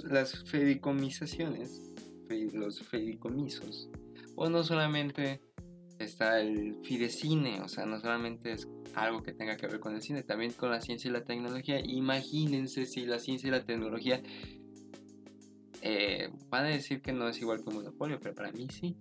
las 0.05 0.43
fedicomisaciones, 0.43 1.91
los 2.53 2.81
fedicomisos, 2.81 3.89
o 4.35 4.49
no 4.49 4.63
solamente 4.63 5.41
está 5.99 6.39
el 6.41 6.75
fidecine, 6.83 7.61
o 7.61 7.67
sea, 7.67 7.85
no 7.85 7.99
solamente 7.99 8.51
es 8.51 8.67
algo 8.95 9.23
que 9.23 9.33
tenga 9.33 9.55
que 9.57 9.67
ver 9.67 9.79
con 9.79 9.95
el 9.95 10.01
cine, 10.01 10.23
también 10.23 10.51
con 10.51 10.69
la 10.69 10.81
ciencia 10.81 11.09
y 11.09 11.13
la 11.13 11.23
tecnología. 11.23 11.79
Imagínense 11.79 12.85
si 12.85 13.05
la 13.05 13.19
ciencia 13.19 13.47
y 13.47 13.51
la 13.51 13.65
tecnología 13.65 14.21
eh, 15.81 16.29
van 16.49 16.65
a 16.65 16.69
decir 16.69 17.01
que 17.01 17.13
no 17.13 17.27
es 17.27 17.39
igual 17.39 17.63
que 17.63 17.69
un 17.69 17.75
monopolio, 17.75 18.19
pero 18.19 18.35
para 18.35 18.51
mí 18.51 18.67
sí, 18.69 18.95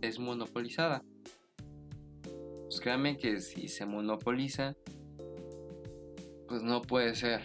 es 0.00 0.18
monopolizada. 0.18 1.02
Pues 2.70 2.80
créanme 2.80 3.16
que 3.16 3.40
si 3.40 3.66
se 3.66 3.84
monopoliza, 3.84 4.76
pues 6.46 6.62
no 6.62 6.82
puede 6.82 7.16
ser. 7.16 7.42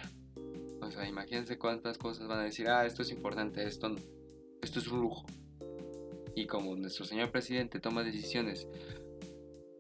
O 0.84 0.92
sea, 0.92 1.10
imagínense 1.10 1.58
cuántas 1.58 1.98
cosas 1.98 2.28
van 2.28 2.42
a 2.42 2.44
decir, 2.44 2.68
ah, 2.68 2.86
esto 2.86 3.02
es 3.02 3.10
importante, 3.10 3.66
esto, 3.66 3.96
esto 4.62 4.78
es 4.78 4.88
un 4.88 5.02
lujo. 5.02 5.26
Y 6.36 6.46
como 6.46 6.76
nuestro 6.76 7.06
señor 7.06 7.32
presidente 7.32 7.80
toma 7.80 8.04
decisiones, 8.04 8.68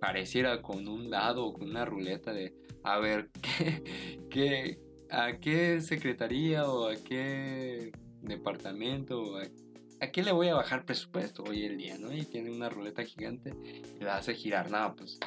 pareciera 0.02 0.64
con 0.64 0.88
un 0.88 1.12
dado 1.12 1.46
o 1.46 1.54
con 1.54 1.70
una 1.70 1.86
ruleta 1.86 2.34
de, 2.34 2.56
a 2.82 2.98
ver, 2.98 3.30
¿qué, 4.32 4.80
a 5.12 5.38
qué 5.38 5.80
secretaría 5.80 6.68
o 6.68 6.90
a 6.90 6.96
qué 6.96 7.92
departamento 8.24 9.22
o 9.22 9.38
a, 9.38 10.12
qué 10.12 10.24
le 10.24 10.32
voy 10.32 10.48
a 10.48 10.56
bajar 10.56 10.86
presupuesto 10.86 11.44
hoy 11.44 11.66
el 11.66 11.78
día, 11.78 12.00
¿no? 12.00 12.12
Y 12.12 12.24
tiene 12.26 12.50
una 12.50 12.68
ruleta 12.68 13.04
gigante 13.04 13.54
y 14.00 14.04
la 14.04 14.18
hace 14.18 14.34
girar. 14.34 14.72
No, 14.72 14.96
pues 14.96 15.20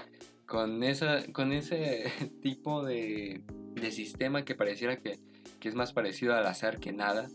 con, 0.49 0.83
esa, 0.83 1.31
con 1.33 1.53
ese 1.53 2.11
tipo 2.43 2.83
de, 2.83 3.43
de 3.75 3.93
sistema 3.93 4.45
que 4.45 4.57
pareciera 4.57 4.97
que, 4.97 5.21
que 5.61 5.69
es 5.69 5.77
más 5.77 5.93
parecido 5.93 6.35
al 6.35 6.47
azar 6.47 6.81
que 6.81 6.93
nada, 6.93 7.29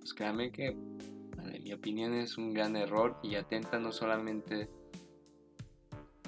pues 0.00 0.12
créanme 0.12 0.50
que 0.50 0.66
en 0.66 1.62
mi 1.62 1.72
opinión 1.72 2.12
es 2.14 2.36
un 2.36 2.52
gran 2.52 2.76
error 2.76 3.18
y 3.22 3.36
atenta 3.36 3.78
no 3.78 3.92
solamente 3.92 4.68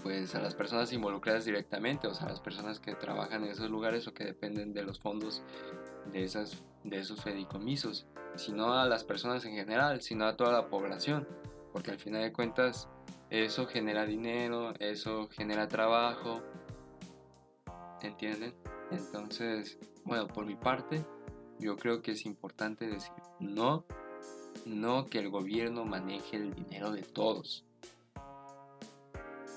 pues 0.03 0.35
a 0.35 0.41
las 0.41 0.55
personas 0.55 0.93
involucradas 0.93 1.47
directamente, 1.47 2.07
o 2.07 2.15
sea, 2.15 2.27
a 2.27 2.31
las 2.31 2.41
personas 2.41 2.79
que 2.79 2.95
trabajan 2.95 3.43
en 3.43 3.51
esos 3.51 3.71
lugares 3.71 4.07
o 4.07 4.13
que 4.13 4.25
dependen 4.25 4.75
de 4.75 4.83
los 4.83 5.01
fondos 5.01 5.43
de, 6.13 6.23
esas, 6.23 6.63
de 6.85 6.99
esos 6.99 7.23
fedicomisos, 7.23 8.07
sino 8.37 8.75
a 8.75 8.87
las 8.87 9.03
personas 9.03 9.47
en 9.47 9.55
general, 9.55 10.03
sino 10.03 10.27
a 10.27 10.37
toda 10.37 10.53
la 10.53 10.69
población, 10.69 11.27
porque 11.73 11.91
al 11.91 11.99
final 11.99 12.21
de 12.23 12.33
cuentas 12.35 12.89
eso 13.43 13.67
genera 13.67 14.07
dinero, 14.07 14.75
eso 14.79 15.29
genera 15.29 15.69
trabajo, 15.69 16.43
¿entienden? 18.03 18.55
Entonces, 18.91 19.79
bueno, 20.05 20.29
por 20.29 20.47
mi 20.47 20.55
parte, 20.55 21.05
yo 21.59 21.77
creo 21.77 22.03
que 22.03 22.13
es 22.13 22.27
importante 22.27 22.87
decir 22.87 23.13
no 23.41 23.85
no 24.67 25.07
que 25.07 25.19
el 25.19 25.31
gobierno 25.31 25.85
maneje 25.85 26.37
el 26.37 26.55
dinero 26.55 26.91
de 26.91 27.03
todos. 27.03 27.65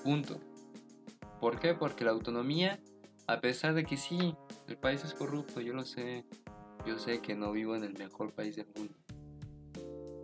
Punto. 0.04 0.38
¿Por 1.40 1.58
qué? 1.60 1.74
Porque 1.74 2.04
la 2.04 2.10
autonomía, 2.10 2.80
a 3.26 3.40
pesar 3.40 3.74
de 3.74 3.84
que 3.84 3.96
sí, 3.96 4.34
el 4.66 4.76
país 4.76 5.04
es 5.04 5.14
corrupto, 5.14 5.60
yo 5.60 5.72
lo 5.72 5.84
sé, 5.84 6.24
yo 6.86 6.98
sé 6.98 7.20
que 7.20 7.34
no 7.34 7.52
vivo 7.52 7.76
en 7.76 7.84
el 7.84 7.96
mejor 7.96 8.32
país 8.32 8.56
del 8.56 8.66
mundo, 8.76 8.94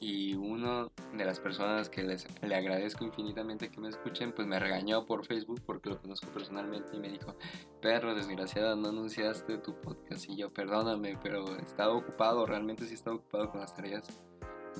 y 0.00 0.34
uno 0.34 0.92
de 1.12 1.24
las 1.24 1.40
personas 1.40 1.88
que 1.88 2.02
les, 2.02 2.26
le 2.42 2.54
agradezco 2.54 3.04
infinitamente 3.04 3.70
que 3.70 3.80
me 3.80 3.88
escuchen, 3.88 4.32
pues 4.32 4.46
me 4.46 4.58
regañó 4.58 5.04
por 5.06 5.26
Facebook 5.26 5.60
porque 5.66 5.90
lo 5.90 6.00
conozco 6.00 6.28
personalmente 6.28 6.96
y 6.96 7.00
me 7.00 7.08
dijo, 7.08 7.36
perro 7.80 8.14
desgraciado, 8.14 8.76
no 8.76 8.88
anunciaste 8.88 9.58
tu 9.58 9.80
podcast 9.80 10.28
y 10.28 10.36
yo, 10.36 10.52
perdóname, 10.52 11.18
pero 11.22 11.56
estaba 11.56 11.94
ocupado, 11.94 12.46
realmente 12.46 12.86
sí 12.86 12.94
estaba 12.94 13.16
ocupado 13.16 13.50
con 13.50 13.60
las 13.60 13.74
tareas. 13.74 14.06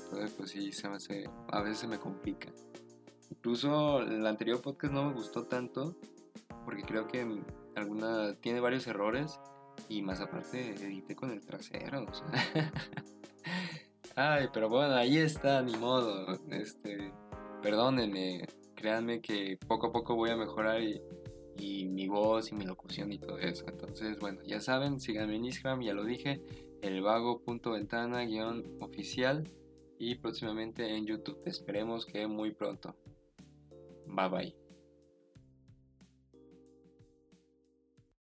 Entonces, 0.04 0.33
pues 0.37 0.50
sí, 0.50 0.70
se 0.72 0.88
me 0.88 0.96
hace, 0.96 1.28
a 1.50 1.62
veces 1.62 1.78
se 1.78 1.88
me 1.88 1.98
complica. 1.98 2.52
Incluso 3.31 4.00
el 4.00 4.26
anterior 4.26 4.61
podcast 4.62 4.94
no 4.94 5.04
me 5.04 5.14
gustó 5.14 5.46
tanto 5.46 5.96
porque 6.64 6.83
creo 6.83 7.09
que 7.09 7.26
alguna 7.74 8.35
tiene 8.40 8.61
varios 8.61 8.87
errores 8.87 9.40
y 9.88 10.02
más 10.02 10.20
aparte, 10.20 10.74
edité 10.74 11.16
con 11.16 11.31
el 11.31 11.44
trasero. 11.44 12.04
O 12.04 12.14
sea. 12.14 12.72
Ay, 14.20 14.48
pero 14.52 14.68
bueno, 14.68 14.94
ahí 14.94 15.18
está, 15.18 15.62
ni 15.62 15.76
modo. 15.76 16.26
Este, 16.50 17.12
perdónenme, 17.62 18.48
créanme 18.74 19.20
que 19.20 19.57
poco 19.68 19.87
a 19.87 19.92
poco 19.92 20.16
voy 20.16 20.31
a 20.31 20.37
mejorar 20.37 20.83
y, 20.83 21.00
mi 21.87 22.09
voz 22.09 22.50
y 22.50 22.57
mi 22.57 22.64
locución 22.64 23.12
y 23.12 23.20
todo 23.20 23.38
eso. 23.38 23.64
Entonces, 23.68 24.18
bueno, 24.18 24.40
ya 24.44 24.61
saben, 24.61 24.98
síganme 24.98 25.37
en 25.37 25.44
Instagram, 25.44 25.83
ya 25.83 25.94
lo 25.94 26.02
dije, 26.04 26.42
el 26.83 27.00
vago.ventana-oficial 27.00 29.48
y 30.00 30.16
próximamente 30.16 30.96
en 30.96 31.07
YouTube. 31.07 31.40
Esperemos 31.46 32.04
que 32.04 32.26
muy 32.26 32.52
pronto. 32.52 32.96
Bye 34.07 34.28
bye. 34.28 34.57